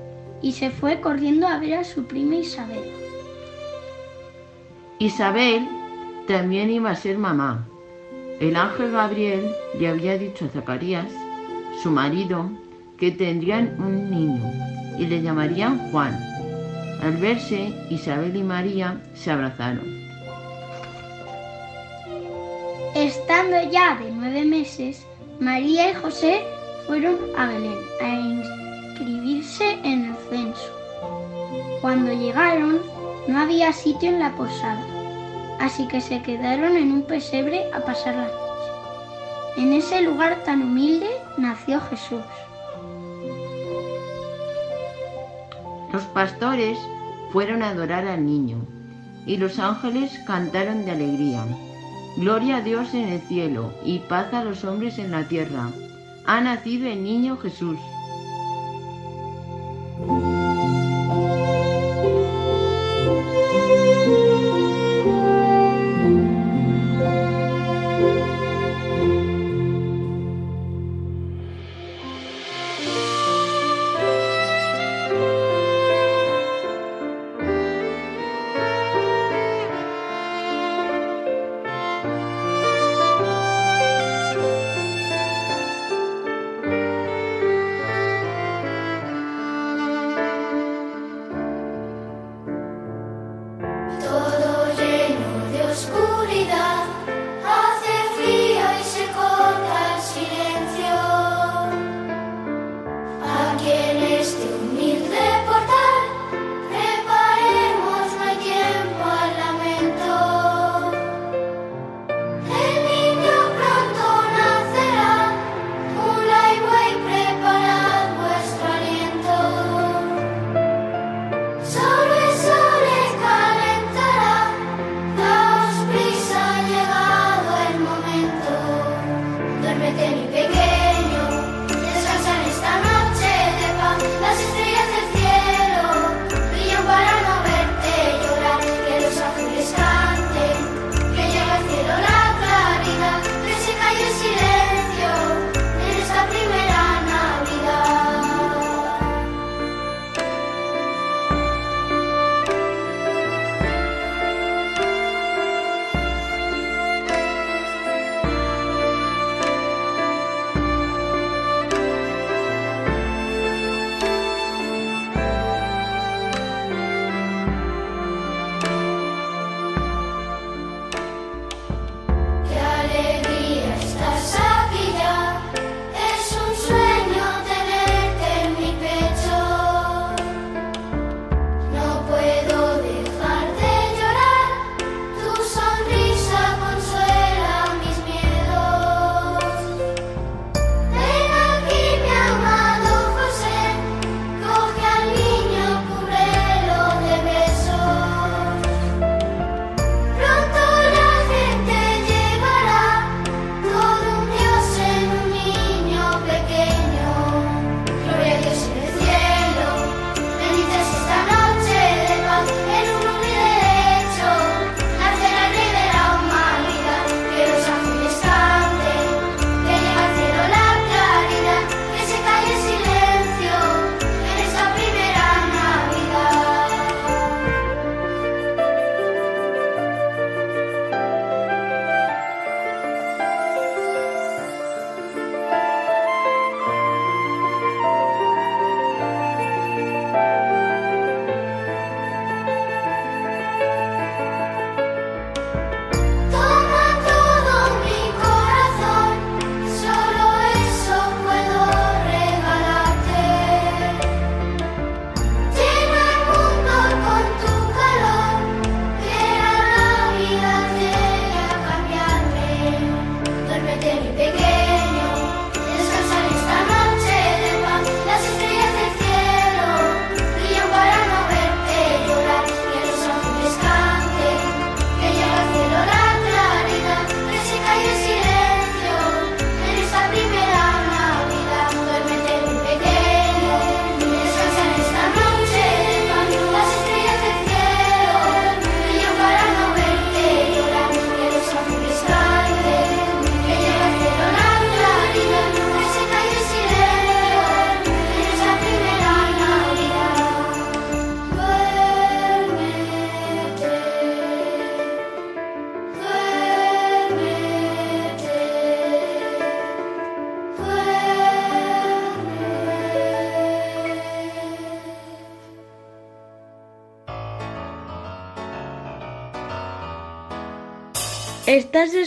y 0.41 0.53
se 0.53 0.69
fue 0.69 1.01
corriendo 1.01 1.45
a 1.45 1.60
ver 1.60 1.73
a 1.73 1.84
su 1.84 2.06
prima 2.06 2.36
Isabel. 2.36 2.79
Isabel 4.99 5.67
también 6.25 6.69
iba 6.69 6.91
a 6.91 6.95
ser 6.95 7.17
mamá. 7.17 7.67
El 8.39 8.56
ángel 8.56 8.91
Gabriel 8.91 9.51
le 9.77 9.89
había 9.89 10.17
dicho 10.17 10.45
a 10.45 10.47
Zacarías, 10.47 11.12
su 11.82 11.91
marido, 11.91 12.49
que 12.97 13.12
tendrían 13.12 13.75
un 13.77 14.10
niño 14.10 14.53
y 14.97 15.06
le 15.06 15.21
llamarían 15.21 15.91
Juan. 15.91 16.17
Al 17.01 17.17
verse, 17.17 17.73
Isabel 17.89 18.38
y 18.38 18.43
María 18.43 19.03
se 19.15 19.32
abrazaron. 19.32 20.03
Estando 23.04 23.70
ya 23.70 23.98
de 23.98 24.10
nueve 24.12 24.46
meses, 24.46 25.06
María 25.42 25.92
y 25.92 25.94
José 25.94 26.42
fueron 26.88 27.18
a 27.38 27.48
Belén 27.48 27.78
a 28.02 28.08
inscribirse 28.08 29.72
en 29.84 30.06
el 30.06 30.16
censo. 30.30 30.72
Cuando 31.82 32.13
llegaron, 32.13 32.80
no 33.28 33.42
había 33.42 33.74
sitio 33.74 34.08
en 34.08 34.20
la 34.20 34.34
posada, 34.38 34.82
así 35.60 35.86
que 35.89 36.00
se 36.00 36.22
quedaron 36.22 36.78
en 36.78 36.94
un 36.94 37.02
pesebre 37.02 37.70
a 37.74 37.82
pasar 37.82 38.16
la 38.16 38.24
noche. 38.24 38.72
En 39.58 39.74
ese 39.74 40.02
lugar 40.02 40.42
tan 40.46 40.62
humilde 40.62 41.10
nació 41.38 41.82
Jesús. 41.82 42.24
Los 45.92 46.04
pastores 46.04 46.78
fueron 47.34 47.63
a 47.63 47.72
adorar 47.72 48.08
al 48.08 48.26
niño 48.26 48.66
y 49.26 49.36
los 49.36 49.60
ángeles 49.60 50.18
cantaron 50.26 50.86
de 50.86 50.92
alegría. 50.92 51.44
Gloria 52.15 52.58
a 52.58 52.62
Dios 52.62 52.93
en 52.93 53.10
el 53.10 53.21
cielo 53.21 53.73
y 53.84 53.99
paz 53.99 54.34
a 54.34 54.43
los 54.43 54.63
hombres 54.63 54.99
en 54.99 55.12
la 55.12 55.28
tierra. 55.28 55.71
Ha 56.26 56.41
nacido 56.41 56.88
el 56.88 57.04
niño 57.04 57.38
Jesús. 57.38 57.80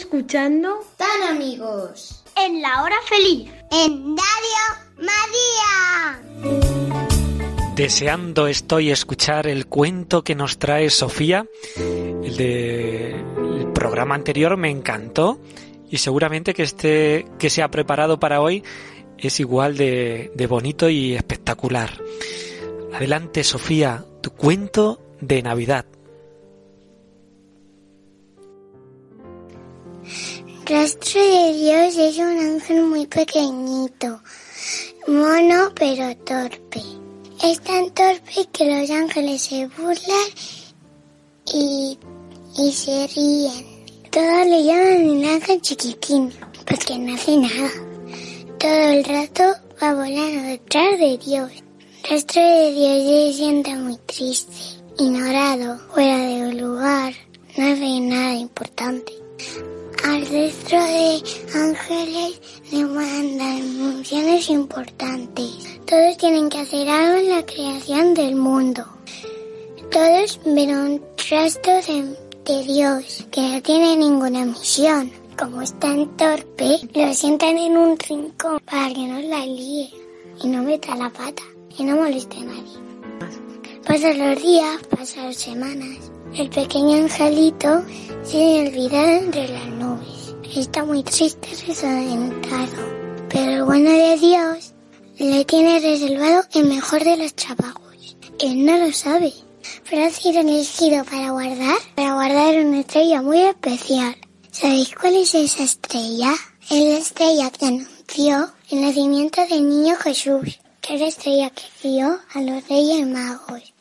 Escuchando? 0.07 0.85
Tan 0.97 1.35
amigos. 1.35 2.23
En 2.37 2.63
la 2.63 2.85
hora 2.85 2.95
feliz. 3.09 3.51
En 3.73 4.17
Radio 4.17 4.63
María. 4.99 6.23
Deseando 7.75 8.47
estoy 8.47 8.93
escuchar 8.93 9.49
el 9.49 9.67
cuento 9.67 10.23
que 10.23 10.37
nos 10.37 10.59
trae 10.59 10.91
Sofía. 10.91 11.45
El 11.77 12.37
del 12.37 13.73
programa 13.73 14.15
anterior 14.15 14.57
me 14.57 14.71
encantó 14.71 15.41
y 15.91 15.99
seguramente 15.99 16.55
que 16.55 16.63
este 16.63 17.27
que 17.41 17.51
se 17.51 17.65
ha 17.65 17.71
preparado 17.73 18.21
para 18.21 18.41
hoy 18.41 18.63
es 19.19 19.41
igual 19.41 19.77
de, 19.77 20.31
de 20.37 20.47
bonito 20.47 20.89
y 20.89 21.15
espectacular. 21.15 22.01
Adelante, 22.95 23.43
Sofía, 23.43 24.05
tu 24.23 24.31
cuento 24.31 25.01
de 25.21 25.43
Navidad. 25.43 25.85
Rastro 30.69 31.21
de 31.21 31.53
Dios 31.53 31.97
es 31.97 32.19
un 32.19 32.39
ángel 32.41 32.83
muy 32.83 33.07
pequeñito, 33.07 34.21
mono 35.07 35.71
pero 35.77 36.17
torpe. 36.25 36.83
Es 37.41 37.61
tan 37.61 37.89
torpe 37.91 38.49
que 38.53 38.65
los 38.65 38.91
ángeles 38.91 39.43
se 39.43 39.69
burlan 39.69 40.29
y, 41.55 41.97
y 42.59 42.73
se 42.73 43.07
ríen. 43.15 43.65
Todos 44.11 44.47
le 44.47 44.65
llaman 44.65 45.09
un 45.09 45.25
ángel 45.25 45.63
chiquitín, 45.63 46.33
porque 46.67 46.99
no 46.99 47.15
hace 47.15 47.37
nada. 47.37 47.71
Todo 48.59 48.89
el 48.91 49.05
rato 49.05 49.45
va 49.81 49.95
volando 49.95 50.49
detrás 50.49 50.99
de 50.99 51.17
Dios. 51.17 51.53
Rastro 52.11 52.43
de 52.43 52.73
Dios 52.73 53.33
se 53.33 53.39
siente 53.39 53.73
muy 53.77 53.99
triste, 53.99 54.53
ignorado, 54.99 55.79
fuera 55.95 56.19
de 56.19 56.55
lugar, 56.55 57.15
no 57.57 57.73
hace 57.73 58.01
nada 58.01 58.35
importante. 58.35 59.13
Al 60.05 60.27
resto 60.27 60.77
de 60.77 61.23
ángeles 61.55 62.41
le 62.71 62.85
mandan 62.85 63.63
funciones 63.63 64.49
importantes. 64.51 65.79
Todos 65.87 66.17
tienen 66.17 66.49
que 66.49 66.59
hacer 66.59 66.89
algo 66.89 67.19
en 67.19 67.31
la 67.31 67.47
creación 67.47 68.15
del 68.15 68.37
mundo. 68.37 68.85
Todos 69.91 70.41
ven 70.45 70.71
un 70.71 71.03
rastro 71.31 71.75
de, 71.75 72.17
de 72.45 72.65
Dios 72.65 73.27
que 73.31 73.41
no 73.41 73.63
tiene 73.63 73.97
ninguna 73.97 74.45
misión. 74.45 75.11
Como 75.39 75.63
es 75.63 75.79
tan 75.79 76.17
torpe, 76.17 76.79
lo 76.95 77.13
sientan 77.13 77.59
en 77.59 77.77
un 77.77 77.99
rincón 77.99 78.59
para 78.65 78.89
que 78.89 79.07
no 79.07 79.21
la 79.21 79.45
líe 79.45 79.91
y 80.43 80.49
no 80.49 80.63
meta 80.63 80.97
la 80.97 81.11
pata 81.11 81.43
y 81.77 81.85
no 81.85 81.97
moleste 81.97 82.39
a 82.39 82.45
nadie. 82.45 82.87
Pasan 83.87 84.19
los 84.19 84.43
días, 84.43 84.83
pasan 84.89 85.27
las 85.27 85.37
semanas. 85.37 86.16
El 86.37 86.51
pequeño 86.51 86.99
angelito 86.99 87.83
se 88.23 88.61
olvida 88.61 89.17
entre 89.21 89.49
las 89.49 89.69
nubes. 89.69 90.35
Está 90.55 90.85
muy 90.85 91.03
triste, 91.03 91.49
desorientado. 91.67 92.77
Pero 93.31 93.53
el 93.53 93.65
bueno 93.65 93.91
de 93.91 94.19
Dios 94.19 94.75
le 95.17 95.47
tiene 95.47 95.81
reservado 95.81 96.43
el 96.53 96.67
mejor 96.67 97.03
de 97.05 97.17
los 97.17 97.35
trabajos. 97.35 98.19
Él 98.39 98.67
no 98.67 98.77
lo 98.77 98.93
sabe, 98.93 99.33
pero 99.89 100.05
ha 100.05 100.11
sido 100.11 100.41
elegido 100.41 101.07
para 101.07 101.31
guardar, 101.31 101.79
para 101.95 102.13
guardar 102.13 102.67
una 102.67 102.81
estrella 102.81 103.23
muy 103.23 103.41
especial. 103.41 104.15
¿Sabéis 104.51 104.95
cuál 104.95 105.17
es 105.17 105.35
esa 105.35 105.63
estrella? 105.63 106.35
Es 106.69 106.85
la 106.85 106.99
estrella 106.99 107.51
que 107.51 107.65
anunció 107.65 108.53
el 108.71 108.83
nacimiento 108.83 109.41
del 109.47 109.67
niño 109.67 109.97
Jesús, 109.97 110.61
que 110.83 110.97
es 110.97 111.01
la 111.01 111.07
estrella 111.07 111.49
que 111.49 111.63
guió 111.83 112.19
a 112.35 112.41
los 112.43 112.69
reyes 112.69 113.07
magos. 113.07 113.76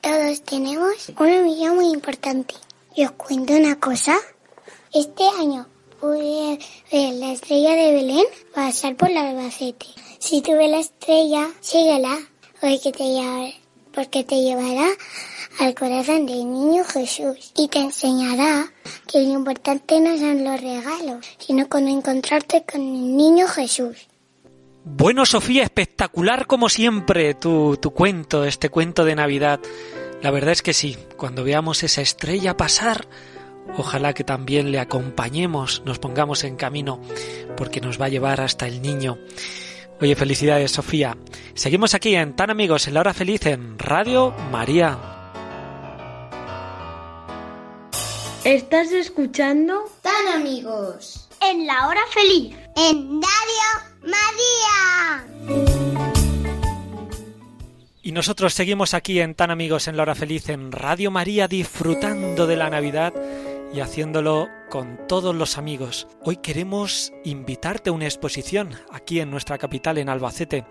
Todos 0.00 0.42
tenemos 0.42 1.12
una 1.18 1.42
misión 1.42 1.76
muy 1.76 1.90
importante. 1.90 2.54
Y 2.94 3.04
os 3.04 3.12
cuento 3.12 3.52
una 3.54 3.78
cosa. 3.80 4.16
Este 4.94 5.24
año 5.40 5.66
pude 6.00 6.58
ver 6.92 7.14
la 7.14 7.32
estrella 7.32 7.74
de 7.74 7.92
Belén 7.92 8.24
pasar 8.54 8.96
por 8.96 9.10
la 9.10 9.28
Albacete. 9.28 9.86
Si 10.18 10.40
tú 10.40 10.52
ves 10.52 10.70
la 10.70 10.78
estrella, 10.78 11.48
síguela, 11.60 12.16
porque 12.60 12.92
te, 12.92 13.04
llevará, 13.04 13.52
porque 13.92 14.24
te 14.24 14.36
llevará 14.36 14.88
al 15.58 15.74
corazón 15.74 16.26
del 16.26 16.50
niño 16.50 16.84
Jesús 16.84 17.52
y 17.56 17.68
te 17.68 17.80
enseñará 17.80 18.72
que 19.06 19.20
lo 19.20 19.32
importante 19.32 20.00
no 20.00 20.16
son 20.16 20.44
los 20.44 20.60
regalos, 20.60 21.26
sino 21.38 21.68
con 21.68 21.88
encontrarte 21.88 22.64
con 22.64 22.80
el 22.80 23.16
niño 23.16 23.48
Jesús. 23.48 24.06
Bueno, 24.90 25.26
Sofía, 25.26 25.62
espectacular 25.62 26.46
como 26.46 26.68
siempre 26.68 27.34
tu, 27.34 27.76
tu 27.76 27.90
cuento, 27.92 28.44
este 28.44 28.68
cuento 28.68 29.04
de 29.04 29.14
Navidad. 29.14 29.60
La 30.22 30.30
verdad 30.30 30.52
es 30.52 30.62
que 30.62 30.72
sí, 30.72 30.96
cuando 31.16 31.44
veamos 31.44 31.82
esa 31.82 32.00
estrella 32.00 32.56
pasar, 32.56 33.06
ojalá 33.76 34.12
que 34.12 34.24
también 34.24 34.72
le 34.72 34.80
acompañemos, 34.80 35.82
nos 35.84 35.98
pongamos 35.98 36.42
en 36.42 36.56
camino, 36.56 37.00
porque 37.56 37.80
nos 37.80 38.00
va 38.00 38.06
a 38.06 38.08
llevar 38.08 38.40
hasta 38.40 38.66
el 38.66 38.82
niño. 38.82 39.18
Oye, 40.00 40.16
felicidades, 40.16 40.72
Sofía. 40.72 41.16
Seguimos 41.54 41.94
aquí 41.94 42.14
en 42.14 42.34
Tan 42.34 42.50
Amigos 42.50 42.88
en 42.88 42.94
la 42.94 43.00
Hora 43.00 43.14
Feliz 43.14 43.46
en 43.46 43.78
Radio 43.78 44.34
María. 44.50 44.98
¿Estás 48.44 48.92
escuchando? 48.92 49.84
Tan 50.00 50.28
amigos. 50.28 51.28
En 51.40 51.66
la 51.66 51.86
hora 51.86 52.00
feliz. 52.10 52.56
En 52.76 53.20
Radio 53.20 53.88
María. 54.02 55.26
Y 58.02 58.12
nosotros 58.12 58.54
seguimos 58.54 58.94
aquí 58.94 59.20
en 59.20 59.34
Tan 59.34 59.50
Amigos 59.50 59.88
en 59.88 59.96
la 59.96 60.02
Hora 60.02 60.14
Feliz 60.14 60.48
en 60.48 60.72
Radio 60.72 61.10
María 61.10 61.48
disfrutando 61.48 62.46
de 62.46 62.56
la 62.56 62.70
Navidad 62.70 63.12
y 63.72 63.80
haciéndolo 63.80 64.48
con 64.70 64.98
todos 65.08 65.34
los 65.34 65.58
amigos. 65.58 66.08
Hoy 66.22 66.36
queremos 66.38 67.12
invitarte 67.24 67.90
a 67.90 67.92
una 67.92 68.06
exposición 68.06 68.70
aquí 68.90 69.20
en 69.20 69.30
nuestra 69.30 69.58
capital, 69.58 69.98
en 69.98 70.08
Albacete. 70.08 70.64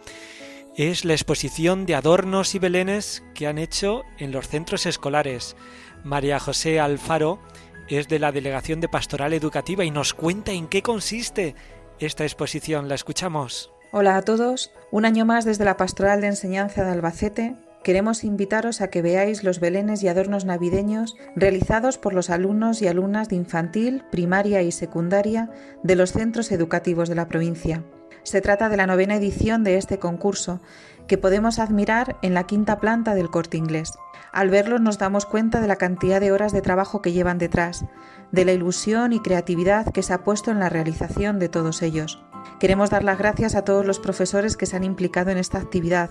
Es 0.75 1.05
la 1.05 1.13
exposición 1.13 1.85
de 1.85 1.95
adornos 1.95 2.55
y 2.55 2.59
belenes 2.59 3.23
que 3.35 3.47
han 3.47 3.57
hecho 3.57 4.03
en 4.17 4.31
los 4.31 4.47
centros 4.47 4.85
escolares. 4.85 5.55
María 6.03 6.39
José 6.39 6.79
Alfaro 6.79 7.39
es 7.87 8.07
de 8.07 8.19
la 8.19 8.31
Delegación 8.31 8.81
de 8.81 8.89
Pastoral 8.89 9.33
Educativa 9.33 9.85
y 9.85 9.91
nos 9.91 10.13
cuenta 10.13 10.51
en 10.51 10.67
qué 10.67 10.81
consiste 10.81 11.55
esta 11.99 12.23
exposición. 12.23 12.87
La 12.87 12.95
escuchamos. 12.95 13.71
Hola 13.91 14.17
a 14.17 14.21
todos. 14.21 14.71
Un 14.91 15.05
año 15.05 15.25
más 15.25 15.45
desde 15.45 15.65
la 15.65 15.77
Pastoral 15.77 16.21
de 16.21 16.27
Enseñanza 16.27 16.83
de 16.83 16.91
Albacete 16.91 17.55
queremos 17.83 18.25
invitaros 18.25 18.81
a 18.81 18.89
que 18.89 19.01
veáis 19.01 19.45
los 19.45 19.61
belenes 19.61 20.03
y 20.03 20.09
adornos 20.09 20.43
navideños 20.43 21.15
realizados 21.37 21.97
por 21.97 22.13
los 22.13 22.29
alumnos 22.29 22.81
y 22.81 22.87
alumnas 22.89 23.29
de 23.29 23.37
infantil, 23.37 24.03
primaria 24.11 24.61
y 24.61 24.73
secundaria 24.73 25.49
de 25.83 25.95
los 25.95 26.11
centros 26.11 26.51
educativos 26.51 27.07
de 27.07 27.15
la 27.15 27.29
provincia. 27.29 27.85
Se 28.23 28.41
trata 28.41 28.67
de 28.67 28.75
la 28.75 28.87
novena 28.87 29.15
edición 29.15 29.63
de 29.63 29.77
este 29.77 29.99
concurso, 29.99 30.59
que 31.07 31.17
podemos 31.17 31.59
admirar 31.59 32.17
en 32.21 32.33
la 32.33 32.43
quinta 32.43 32.81
planta 32.81 33.15
del 33.15 33.29
corte 33.29 33.55
inglés. 33.55 33.93
Al 34.33 34.49
verlos 34.49 34.81
nos 34.81 34.97
damos 34.97 35.25
cuenta 35.25 35.61
de 35.61 35.67
la 35.67 35.77
cantidad 35.77 36.19
de 36.19 36.33
horas 36.33 36.51
de 36.51 36.61
trabajo 36.61 37.01
que 37.01 37.13
llevan 37.13 37.37
detrás, 37.37 37.85
de 38.31 38.45
la 38.45 38.51
ilusión 38.51 39.13
y 39.13 39.19
creatividad 39.19 39.91
que 39.91 40.03
se 40.03 40.13
ha 40.13 40.23
puesto 40.23 40.51
en 40.51 40.59
la 40.59 40.69
realización 40.69 41.39
de 41.39 41.49
todos 41.49 41.81
ellos. 41.81 42.23
Queremos 42.59 42.89
dar 42.89 43.03
las 43.03 43.17
gracias 43.17 43.55
a 43.55 43.63
todos 43.63 43.85
los 43.85 43.99
profesores 43.99 44.57
que 44.57 44.65
se 44.65 44.75
han 44.75 44.83
implicado 44.83 45.29
en 45.29 45.37
esta 45.37 45.59
actividad, 45.59 46.09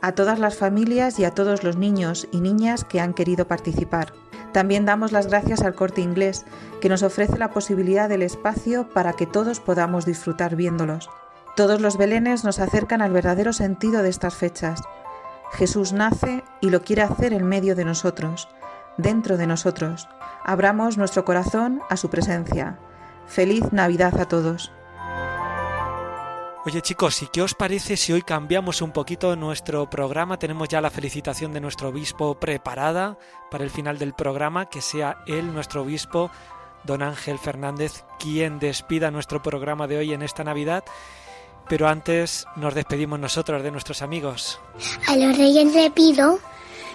a 0.00 0.12
todas 0.12 0.38
las 0.38 0.56
familias 0.56 1.18
y 1.18 1.24
a 1.24 1.32
todos 1.32 1.64
los 1.64 1.76
niños 1.76 2.28
y 2.32 2.40
niñas 2.40 2.84
que 2.84 3.00
han 3.00 3.14
querido 3.14 3.46
participar. 3.46 4.12
También 4.52 4.84
damos 4.84 5.12
las 5.12 5.28
gracias 5.28 5.62
al 5.62 5.74
corte 5.74 6.00
inglés, 6.00 6.44
que 6.80 6.88
nos 6.88 7.02
ofrece 7.02 7.38
la 7.38 7.50
posibilidad 7.50 8.08
del 8.08 8.22
espacio 8.22 8.88
para 8.88 9.14
que 9.14 9.26
todos 9.26 9.60
podamos 9.60 10.04
disfrutar 10.04 10.56
viéndolos. 10.56 11.08
Todos 11.56 11.80
los 11.80 11.96
belenes 11.96 12.44
nos 12.44 12.60
acercan 12.60 13.02
al 13.02 13.12
verdadero 13.12 13.52
sentido 13.52 14.02
de 14.02 14.10
estas 14.10 14.34
fechas. 14.34 14.82
Jesús 15.52 15.92
nace 15.92 16.44
y 16.60 16.70
lo 16.70 16.82
quiere 16.82 17.02
hacer 17.02 17.32
en 17.32 17.44
medio 17.44 17.74
de 17.74 17.84
nosotros, 17.84 18.48
dentro 19.02 19.36
de 19.36 19.46
nosotros. 19.46 20.08
Abramos 20.44 20.96
nuestro 20.96 21.24
corazón 21.24 21.82
a 21.90 21.96
su 21.96 22.08
presencia. 22.08 22.78
Feliz 23.26 23.72
Navidad 23.72 24.18
a 24.20 24.26
todos. 24.26 24.72
Oye 26.64 26.80
chicos, 26.80 27.20
¿y 27.22 27.26
qué 27.26 27.42
os 27.42 27.54
parece 27.54 27.96
si 27.96 28.12
hoy 28.12 28.22
cambiamos 28.22 28.82
un 28.82 28.92
poquito 28.92 29.34
nuestro 29.34 29.90
programa? 29.90 30.38
Tenemos 30.38 30.68
ya 30.68 30.80
la 30.80 30.90
felicitación 30.90 31.52
de 31.52 31.60
nuestro 31.60 31.88
obispo 31.88 32.36
preparada 32.36 33.18
para 33.50 33.64
el 33.64 33.70
final 33.70 33.98
del 33.98 34.14
programa, 34.14 34.66
que 34.66 34.80
sea 34.80 35.24
él, 35.26 35.52
nuestro 35.52 35.82
obispo, 35.82 36.30
don 36.84 37.02
Ángel 37.02 37.40
Fernández, 37.40 38.04
quien 38.20 38.60
despida 38.60 39.10
nuestro 39.10 39.42
programa 39.42 39.88
de 39.88 39.98
hoy 39.98 40.12
en 40.12 40.22
esta 40.22 40.44
Navidad. 40.44 40.84
Pero 41.68 41.88
antes 41.88 42.46
nos 42.54 42.74
despedimos 42.74 43.18
nosotros 43.18 43.64
de 43.64 43.72
nuestros 43.72 44.00
amigos. 44.00 44.60
A 45.08 45.16
los 45.16 45.36
reyes 45.36 45.74
le 45.74 45.90
pido 45.90 46.38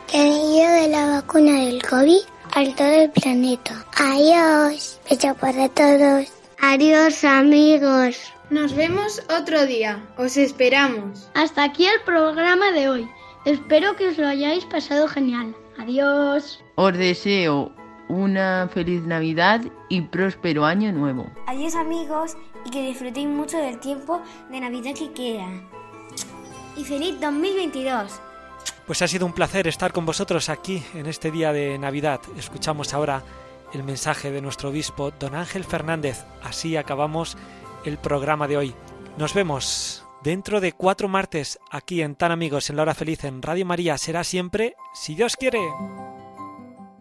que 0.08 0.17
han 0.17 0.28
ido 0.28 0.72
de 0.72 0.88
la 0.88 1.22
vacuna 1.22 1.52
del 1.65 1.82
COVID 1.84 2.22
al 2.54 2.76
todo 2.76 2.88
el 2.88 3.12
planeta. 3.12 3.86
Adiós. 3.98 5.00
Beso 5.10 5.36
para 5.36 5.70
todos. 5.70 6.32
Adiós 6.62 7.24
amigos. 7.24 8.34
Nos 8.50 8.74
vemos 8.74 9.22
otro 9.30 9.65
día. 9.65 10.02
Os 10.17 10.38
esperamos. 10.38 11.30
Hasta 11.34 11.65
aquí 11.65 11.86
el 11.86 12.02
programa 12.06 12.72
de 12.72 12.89
hoy. 12.89 13.10
Espero 13.46 13.96
que 13.96 14.08
os 14.08 14.17
lo 14.17 14.28
hayáis 14.28 14.65
pasado 14.65 15.08
genial. 15.08 15.54
Adiós. 15.78 16.63
Os 16.76 16.98
deseo 16.98 17.72
una 18.08 18.70
feliz 18.74 19.04
Navidad 19.04 19.62
y 19.89 20.02
próspero 20.02 20.65
año 20.65 20.91
nuevo. 20.93 21.30
Adiós 21.48 21.76
amigos 21.76 22.38
y 22.65 22.70
que 22.70 22.88
disfrutéis 22.88 23.28
mucho 23.28 23.58
del 23.58 23.80
tiempo 23.80 24.22
de 24.50 24.62
Navidad 24.62 24.94
que 24.96 25.12
queda. 25.12 25.48
Y 26.77 26.84
feliz 26.86 27.19
2022. 27.19 28.21
Pues 28.88 29.02
ha 29.02 29.08
sido 29.10 29.25
un 29.25 29.33
placer 29.33 29.67
estar 29.67 29.92
con 29.92 30.06
vosotros 30.06 30.48
aquí 30.48 30.81
en 30.94 31.08
este 31.08 31.29
día 31.29 31.52
de 31.52 31.77
Navidad. 31.77 32.21
Escuchamos 32.38 32.94
ahora 32.94 33.21
el 33.73 33.83
mensaje 33.83 34.31
de 34.31 34.42
nuestro 34.42 34.69
obispo, 34.69 35.12
don 35.12 35.35
Ángel 35.35 35.65
Fernández. 35.65 36.23
Así 36.42 36.77
acabamos 36.77 37.35
el 37.83 37.98
programa 37.98 38.48
de 38.48 38.56
hoy. 38.56 38.75
Nos 39.17 39.33
vemos 39.33 40.06
dentro 40.23 40.62
de 40.62 40.71
cuatro 40.71 41.10
martes 41.10 41.60
aquí 41.69 42.02
en 42.02 42.15
Tan 42.15 42.31
Amigos 42.31 42.69
en 42.69 42.77
la 42.77 42.83
Hora 42.83 42.94
Feliz 42.94 43.25
en 43.25 43.42
Radio 43.42 43.65
María. 43.65 43.98
Será 43.98 44.23
siempre, 44.23 44.77
si 44.94 45.15
Dios 45.15 45.35
quiere. 45.35 45.60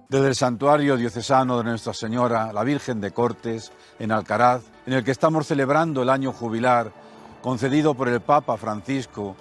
Desde 0.09 0.26
el 0.26 0.34
santuario 0.34 0.97
diocesano 0.97 1.59
de 1.59 1.64
Nuestra 1.64 1.95
Señora, 1.95 2.53
la 2.53 2.64
Virgen 2.64 3.01
de 3.01 3.12
Cortes, 3.12 3.70
en 4.01 4.11
Alcaraz, 4.11 4.64
en 4.87 4.95
el 4.95 5.05
que 5.05 5.12
estamos 5.12 5.47
celebrando 5.47 6.03
el 6.03 6.11
año 6.11 6.32
jubilar 6.32 6.91
concedido 7.43 7.95
por 7.95 8.09
el 8.09 8.20
Papa 8.20 8.57
Francisco 8.57 9.37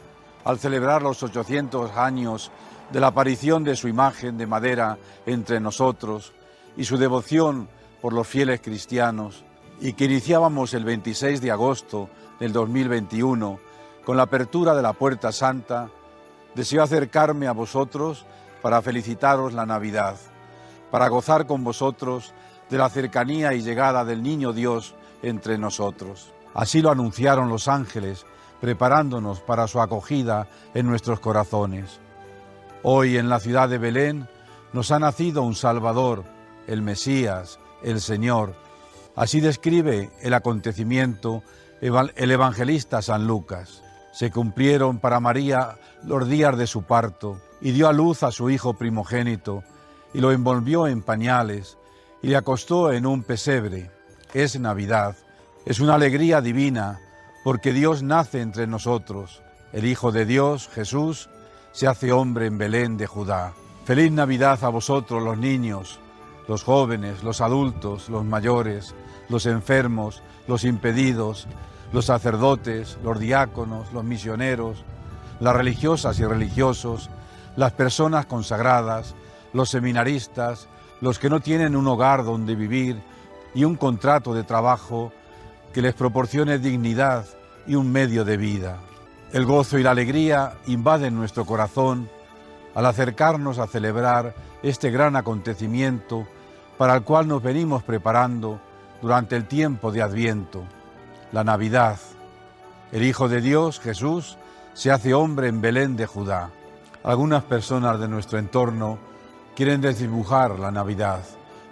al 0.46 0.60
celebrar 0.60 1.02
los 1.02 1.22
800 1.22 1.91
años 1.98 2.52
de 2.91 3.00
la 3.00 3.08
aparición 3.08 3.64
de 3.64 3.76
su 3.76 3.88
imagen 3.88 4.38
de 4.38 4.48
madera 4.48 4.98
entre 5.26 5.60
nosotros 5.60 6.34
y 6.78 6.86
su 6.86 6.98
devoción 6.98 7.68
por 8.02 8.14
los 8.14 8.28
fieles 8.28 8.62
cristianos, 8.62 9.43
y 9.82 9.93
que 9.93 10.06
iniciábamos 10.06 10.74
el 10.74 10.86
26 10.86 11.41
de 11.41 11.52
agosto 11.52 12.10
del 12.39 12.54
2021 12.54 13.60
con 14.06 14.18
la 14.18 14.24
apertura 14.24 14.76
de 14.76 14.84
la 14.84 14.93
Puerta 14.93 15.32
Santa, 15.32 15.89
deseo 16.54 16.84
acercarme 16.84 17.48
a 17.48 17.52
vosotros 17.52 18.26
para 18.62 18.82
felicitaros 18.82 19.54
la 19.54 19.66
Navidad, 19.66 20.16
para 20.91 21.08
gozar 21.08 21.48
con 21.48 21.64
vosotros 21.64 22.34
de 22.70 22.78
la 22.78 22.89
cercanía 22.89 23.54
y 23.54 23.62
llegada 23.62 24.06
del 24.06 24.22
Niño 24.22 24.54
Dios 24.54 24.96
entre 25.24 25.58
nosotros. 25.58 26.32
Así 26.54 26.82
lo 26.82 26.91
anunciaron 26.91 27.50
los 27.50 27.68
ángeles 27.68 28.26
preparándonos 28.62 29.39
para 29.39 29.68
su 29.68 29.82
acogida 29.82 30.47
en 30.74 30.88
nuestros 30.88 31.20
corazones. 31.20 31.99
Hoy 32.84 33.18
en 33.18 33.30
la 33.30 33.39
ciudad 33.39 33.70
de 33.70 33.78
Belén 33.78 34.28
nos 34.74 34.91
ha 34.91 34.99
nacido 34.99 35.43
un 35.43 35.56
Salvador, 35.56 36.24
el 36.68 36.82
Mesías, 36.82 37.60
el 37.84 38.01
Señor. 38.01 38.56
Así 39.16 39.39
describe 39.39 40.10
el 40.22 40.34
acontecimiento 40.34 41.43
el 41.82 42.32
evangelista 42.32 43.01
San 43.01 43.28
Lucas. 43.28 43.84
Se 44.12 44.32
cumplieron 44.32 44.99
para 44.99 45.20
María 45.20 45.78
los 46.03 46.28
días 46.28 46.58
de 46.58 46.68
su 46.68 46.84
parto 46.84 47.41
y 47.62 47.72
dio 47.72 47.88
a 47.88 47.93
luz 47.93 48.24
a 48.24 48.32
su 48.32 48.49
hijo 48.49 48.74
primogénito 48.74 49.64
y 50.14 50.20
lo 50.20 50.32
envolvió 50.32 50.88
en 50.88 51.01
pañales 51.01 51.78
y 52.22 52.30
le 52.30 52.38
acostó 52.38 52.91
en 52.91 53.06
un 53.06 53.24
pesebre. 53.24 53.91
Es 54.34 54.60
Navidad, 54.60 55.16
es 55.66 55.80
una 55.80 55.95
alegría 55.95 56.41
divina 56.41 56.99
porque 57.46 57.74
Dios 57.74 58.02
nace 58.02 58.41
entre 58.41 58.66
nosotros. 58.66 59.43
El 59.72 59.86
Hijo 59.86 60.12
de 60.12 60.26
Dios, 60.26 60.68
Jesús, 60.74 61.30
se 61.74 61.86
hace 61.86 62.12
hombre 62.12 62.48
en 62.48 62.58
Belén 62.58 62.98
de 62.98 63.06
Judá. 63.06 63.54
Feliz 63.86 64.12
Navidad 64.12 64.64
a 64.64 64.70
vosotros 64.70 65.22
los 65.22 65.38
niños, 65.38 66.00
los 66.48 66.64
jóvenes, 66.64 67.24
los 67.24 67.41
adultos, 67.41 68.10
los 68.10 68.26
mayores, 68.26 68.96
los 69.30 69.46
enfermos, 69.46 70.24
los 70.48 70.64
impedidos, 70.64 71.48
los 71.93 72.06
sacerdotes, 72.06 72.98
los 73.04 73.20
diáconos, 73.20 73.93
los 73.93 74.04
misioneros, 74.04 74.84
las 75.39 75.56
religiosas 75.56 76.18
y 76.18 76.26
religiosos, 76.26 77.12
las 77.56 77.74
personas 77.74 78.26
consagradas, 78.26 79.14
los 79.54 79.70
seminaristas, 79.70 80.68
los 81.00 81.20
que 81.20 81.30
no 81.30 81.41
tienen 81.41 81.76
un 81.76 81.86
hogar 81.89 82.26
donde 82.26 82.56
vivir 82.56 83.04
y 83.54 83.66
un 83.66 83.76
contrato 83.76 84.34
de 84.34 84.43
trabajo 84.43 85.12
que 85.76 85.82
les 85.82 85.94
proporcione 85.94 86.58
dignidad 86.58 87.26
y 87.68 87.76
un 87.76 87.92
medio 87.92 88.24
de 88.24 88.38
vida. 88.38 88.78
El 89.34 89.44
gozo 89.44 89.78
y 89.78 89.84
la 89.84 89.92
alegría 89.92 90.54
invaden 90.68 91.14
nuestro 91.18 91.46
corazón 91.46 92.10
al 92.74 92.86
acercarnos 92.86 93.60
a 93.60 93.68
celebrar 93.68 94.34
este 94.64 94.90
gran 94.90 95.18
acontecimiento 95.18 96.26
para 96.78 96.96
el 96.96 97.04
cual 97.04 97.28
nos 97.28 97.44
venimos 97.44 97.84
preparando 97.84 98.62
durante 99.02 99.36
el 99.36 99.50
tiempo 99.50 99.92
de 99.92 100.02
Adviento, 100.02 100.64
la 101.34 101.44
Navidad. 101.44 102.00
El 102.94 103.04
Hijo 103.04 103.28
de 103.28 103.42
Dios, 103.42 103.82
Jesús, 103.82 104.38
se 104.74 104.92
hace 104.92 105.14
hombre 105.14 105.50
en 105.50 105.60
Belén 105.60 105.98
de 105.98 106.06
Judá. 106.06 106.52
Algunas 107.04 107.44
personas 107.44 108.00
de 108.00 108.08
nuestro 108.08 108.40
entorno 108.40 108.98
quieren 109.58 109.82
desdibujar 109.82 110.58
la 110.58 110.72
Navidad, 110.72 111.20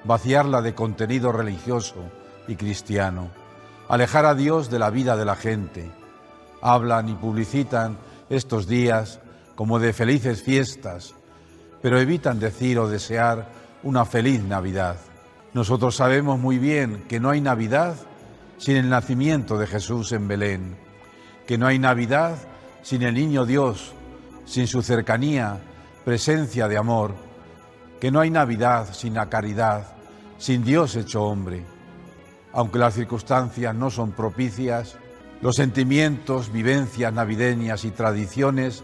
vaciarla 0.04 0.62
de 0.62 0.76
contenido 0.76 1.32
religioso 1.32 1.96
y 2.50 2.58
cristiano 2.58 3.43
alejar 3.94 4.26
a 4.26 4.34
Dios 4.34 4.72
de 4.72 4.80
la 4.80 4.90
vida 4.90 5.16
de 5.16 5.24
la 5.24 5.36
gente. 5.36 5.92
Hablan 6.64 7.10
y 7.10 7.14
publicitan 7.14 7.96
estos 8.28 8.68
días 8.68 9.20
como 9.54 9.78
de 9.78 9.94
felices 9.94 10.42
fiestas, 10.42 11.14
pero 11.80 12.00
evitan 12.00 12.40
decir 12.40 12.80
o 12.80 12.90
desear 12.90 13.48
una 13.84 14.04
feliz 14.06 14.42
Navidad. 14.42 14.96
Nosotros 15.54 15.96
sabemos 15.96 16.40
muy 16.40 16.58
bien 16.58 17.04
que 17.08 17.20
no 17.20 17.30
hay 17.30 17.40
Navidad 17.40 17.96
sin 18.58 18.78
el 18.78 18.90
nacimiento 18.90 19.60
de 19.60 19.68
Jesús 19.68 20.12
en 20.12 20.28
Belén, 20.28 20.76
que 21.46 21.60
no 21.60 21.68
hay 21.68 21.78
Navidad 21.78 22.36
sin 22.82 23.04
el 23.04 23.14
niño 23.14 23.46
Dios, 23.46 23.94
sin 24.46 24.66
su 24.66 24.82
cercanía, 24.82 25.60
presencia 26.04 26.68
de 26.68 26.78
amor, 26.78 27.14
que 28.02 28.10
no 28.10 28.22
hay 28.22 28.32
Navidad 28.32 28.92
sin 28.92 29.14
la 29.14 29.30
caridad, 29.30 29.86
sin 30.40 30.64
Dios 30.64 30.96
hecho 30.96 31.22
hombre 31.22 31.73
aunque 32.54 32.80
las 32.80 32.94
circunstancias 32.94 33.76
no 33.76 33.90
son 33.90 34.12
propicias, 34.12 34.96
los 35.42 35.56
sentimientos, 35.56 36.52
vivencias 36.52 37.12
navideñas 37.12 37.84
y 37.84 37.92
tradiciones 37.92 38.84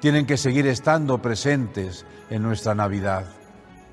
tienen 0.00 0.24
que 0.24 0.38
seguir 0.38 0.66
estando 0.66 1.18
presentes 1.18 2.06
en 2.30 2.42
nuestra 2.42 2.74
Navidad. 2.74 3.26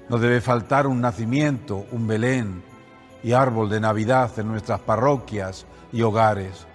No 0.08 0.18
debe 0.20 0.40
faltar 0.40 0.88
un 0.88 1.02
nacimiento, 1.02 1.86
un 1.92 2.08
Belén 2.08 2.64
y 3.24 3.34
árbol 3.34 3.70
de 3.70 3.82
Navidad 3.82 4.32
en 4.40 4.48
nuestras 4.48 4.80
parroquias 4.80 5.66
y 5.92 6.02
hogares, 6.04 6.66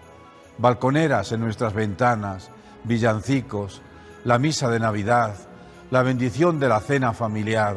balconeras 0.59 1.33
en 1.33 1.41
nuestras 1.41 1.73
ventanas, 1.73 2.51
villancicos, 2.85 3.81
la 4.25 4.39
misa 4.39 4.69
de 4.69 4.81
Navidad, 4.81 5.35
la 5.91 6.03
bendición 6.03 6.61
de 6.61 6.69
la 6.69 6.81
cena 6.81 7.15
familiar, 7.15 7.77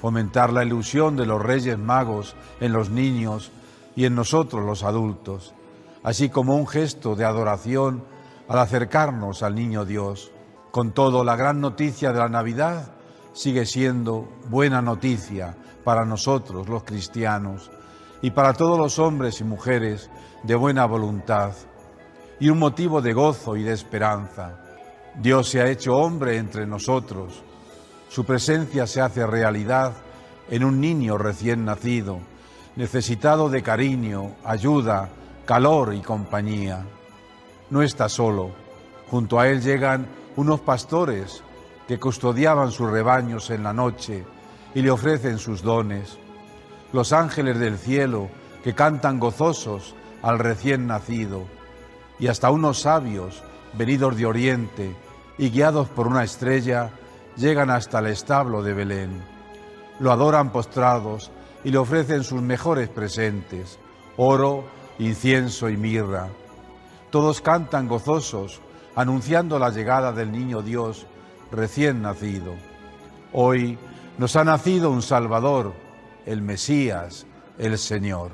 fomentar 0.00 0.52
la 0.52 0.64
ilusión 0.64 1.16
de 1.16 1.26
los 1.26 1.42
Reyes 1.42 1.78
Magos 1.78 2.36
en 2.60 2.72
los 2.72 2.90
niños 2.90 3.50
y 3.96 4.04
en 4.04 4.14
nosotros 4.14 4.64
los 4.64 4.82
adultos, 4.82 5.54
así 6.02 6.28
como 6.28 6.56
un 6.56 6.66
gesto 6.66 7.16
de 7.16 7.24
adoración 7.24 8.04
al 8.48 8.58
acercarnos 8.58 9.42
al 9.42 9.54
Niño 9.54 9.84
Dios. 9.84 10.32
Con 10.70 10.92
todo, 10.92 11.24
la 11.24 11.36
gran 11.36 11.60
noticia 11.60 12.12
de 12.12 12.18
la 12.18 12.28
Navidad 12.28 12.92
sigue 13.32 13.66
siendo 13.66 14.28
buena 14.48 14.82
noticia 14.82 15.56
para 15.84 16.04
nosotros 16.04 16.68
los 16.68 16.84
cristianos 16.84 17.70
y 18.22 18.30
para 18.30 18.52
todos 18.52 18.78
los 18.78 18.98
hombres 18.98 19.40
y 19.40 19.44
mujeres 19.44 20.10
de 20.42 20.54
buena 20.54 20.86
voluntad 20.86 21.52
y 22.38 22.50
un 22.50 22.58
motivo 22.58 23.02
de 23.02 23.12
gozo 23.12 23.56
y 23.56 23.62
de 23.62 23.72
esperanza. 23.72 24.58
Dios 25.16 25.48
se 25.48 25.60
ha 25.60 25.68
hecho 25.68 25.96
hombre 25.96 26.36
entre 26.36 26.66
nosotros. 26.66 27.42
Su 28.08 28.24
presencia 28.24 28.86
se 28.86 29.00
hace 29.00 29.26
realidad 29.26 29.92
en 30.48 30.64
un 30.64 30.80
niño 30.80 31.18
recién 31.18 31.64
nacido 31.64 32.20
necesitado 32.76 33.48
de 33.48 33.62
cariño, 33.62 34.32
ayuda, 34.44 35.08
calor 35.44 35.94
y 35.94 36.00
compañía. 36.00 36.84
No 37.70 37.82
está 37.82 38.08
solo. 38.08 38.50
Junto 39.10 39.40
a 39.40 39.48
él 39.48 39.60
llegan 39.60 40.06
unos 40.36 40.60
pastores 40.60 41.42
que 41.88 41.98
custodiaban 41.98 42.70
sus 42.70 42.90
rebaños 42.90 43.50
en 43.50 43.64
la 43.64 43.72
noche 43.72 44.24
y 44.74 44.82
le 44.82 44.90
ofrecen 44.90 45.38
sus 45.38 45.62
dones. 45.62 46.18
Los 46.92 47.12
ángeles 47.12 47.58
del 47.58 47.78
cielo 47.78 48.28
que 48.62 48.74
cantan 48.74 49.18
gozosos 49.18 49.94
al 50.22 50.38
recién 50.38 50.86
nacido. 50.86 51.44
Y 52.18 52.28
hasta 52.28 52.50
unos 52.50 52.80
sabios 52.80 53.42
venidos 53.72 54.16
de 54.16 54.26
oriente 54.26 54.94
y 55.38 55.50
guiados 55.50 55.88
por 55.88 56.06
una 56.06 56.22
estrella 56.22 56.90
llegan 57.36 57.70
hasta 57.70 58.00
el 58.00 58.06
establo 58.06 58.62
de 58.62 58.74
Belén. 58.74 59.22
Lo 59.98 60.12
adoran 60.12 60.50
postrados 60.50 61.30
y 61.64 61.70
le 61.70 61.78
ofrecen 61.78 62.24
sus 62.24 62.40
mejores 62.42 62.88
presentes, 62.88 63.78
oro, 64.16 64.64
incienso 64.98 65.68
y 65.68 65.76
mirra. 65.76 66.28
Todos 67.10 67.40
cantan 67.40 67.88
gozosos, 67.88 68.60
anunciando 68.94 69.58
la 69.58 69.70
llegada 69.70 70.12
del 70.12 70.32
niño 70.32 70.62
Dios 70.62 71.06
recién 71.50 72.02
nacido. 72.02 72.54
Hoy 73.32 73.78
nos 74.18 74.36
ha 74.36 74.44
nacido 74.44 74.90
un 74.90 75.02
Salvador, 75.02 75.72
el 76.26 76.42
Mesías, 76.42 77.26
el 77.58 77.78
Señor. 77.78 78.32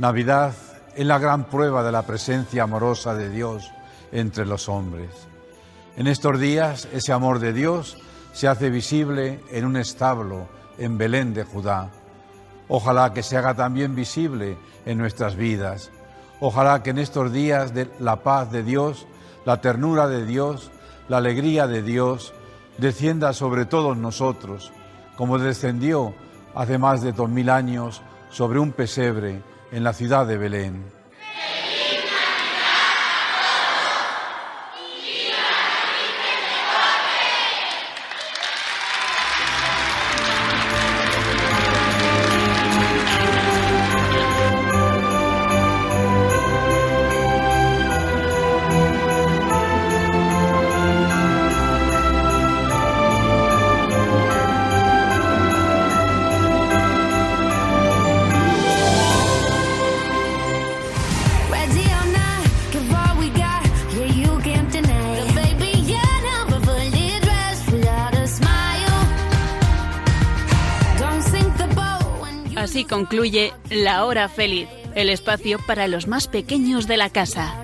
Navidad 0.00 0.54
es 0.96 1.04
la 1.04 1.18
gran 1.18 1.44
prueba 1.44 1.82
de 1.82 1.92
la 1.92 2.06
presencia 2.06 2.62
amorosa 2.62 3.14
de 3.14 3.28
Dios 3.28 3.70
entre 4.12 4.46
los 4.46 4.66
hombres. 4.70 5.10
En 5.94 6.06
estos 6.06 6.40
días 6.40 6.88
ese 6.90 7.12
amor 7.12 7.38
de 7.38 7.52
Dios 7.52 7.98
se 8.32 8.48
hace 8.48 8.70
visible 8.70 9.40
en 9.50 9.66
un 9.66 9.76
establo 9.76 10.48
en 10.78 10.96
Belén 10.96 11.34
de 11.34 11.44
Judá. 11.44 11.90
Ojalá 12.68 13.12
que 13.12 13.22
se 13.22 13.36
haga 13.36 13.52
también 13.52 13.94
visible 13.94 14.56
en 14.86 14.96
nuestras 14.96 15.36
vidas. 15.36 15.90
Ojalá 16.40 16.82
que 16.82 16.90
en 16.90 16.98
estos 16.98 17.30
días 17.30 17.74
la 17.98 18.22
paz 18.22 18.50
de 18.50 18.62
Dios, 18.62 19.06
la 19.44 19.60
ternura 19.60 20.08
de 20.08 20.24
Dios, 20.24 20.70
la 21.10 21.18
alegría 21.18 21.66
de 21.66 21.82
Dios 21.82 22.32
descienda 22.78 23.34
sobre 23.34 23.66
todos 23.66 23.98
nosotros, 23.98 24.72
como 25.18 25.38
descendió 25.38 26.14
hace 26.54 26.78
más 26.78 27.02
de 27.02 27.12
dos 27.12 27.28
mil 27.28 27.50
años 27.50 28.00
sobre 28.30 28.60
un 28.60 28.72
pesebre 28.72 29.42
en 29.72 29.84
la 29.84 29.92
ciudad 29.92 30.26
de 30.26 30.36
Belén. 30.36 30.99
Así 73.10 73.16
concluye 73.16 73.52
La 73.70 74.04
Hora 74.04 74.28
Feliz, 74.28 74.68
el 74.94 75.10
espacio 75.10 75.58
para 75.66 75.88
los 75.88 76.06
más 76.06 76.28
pequeños 76.28 76.86
de 76.86 76.96
la 76.96 77.10
casa. 77.10 77.56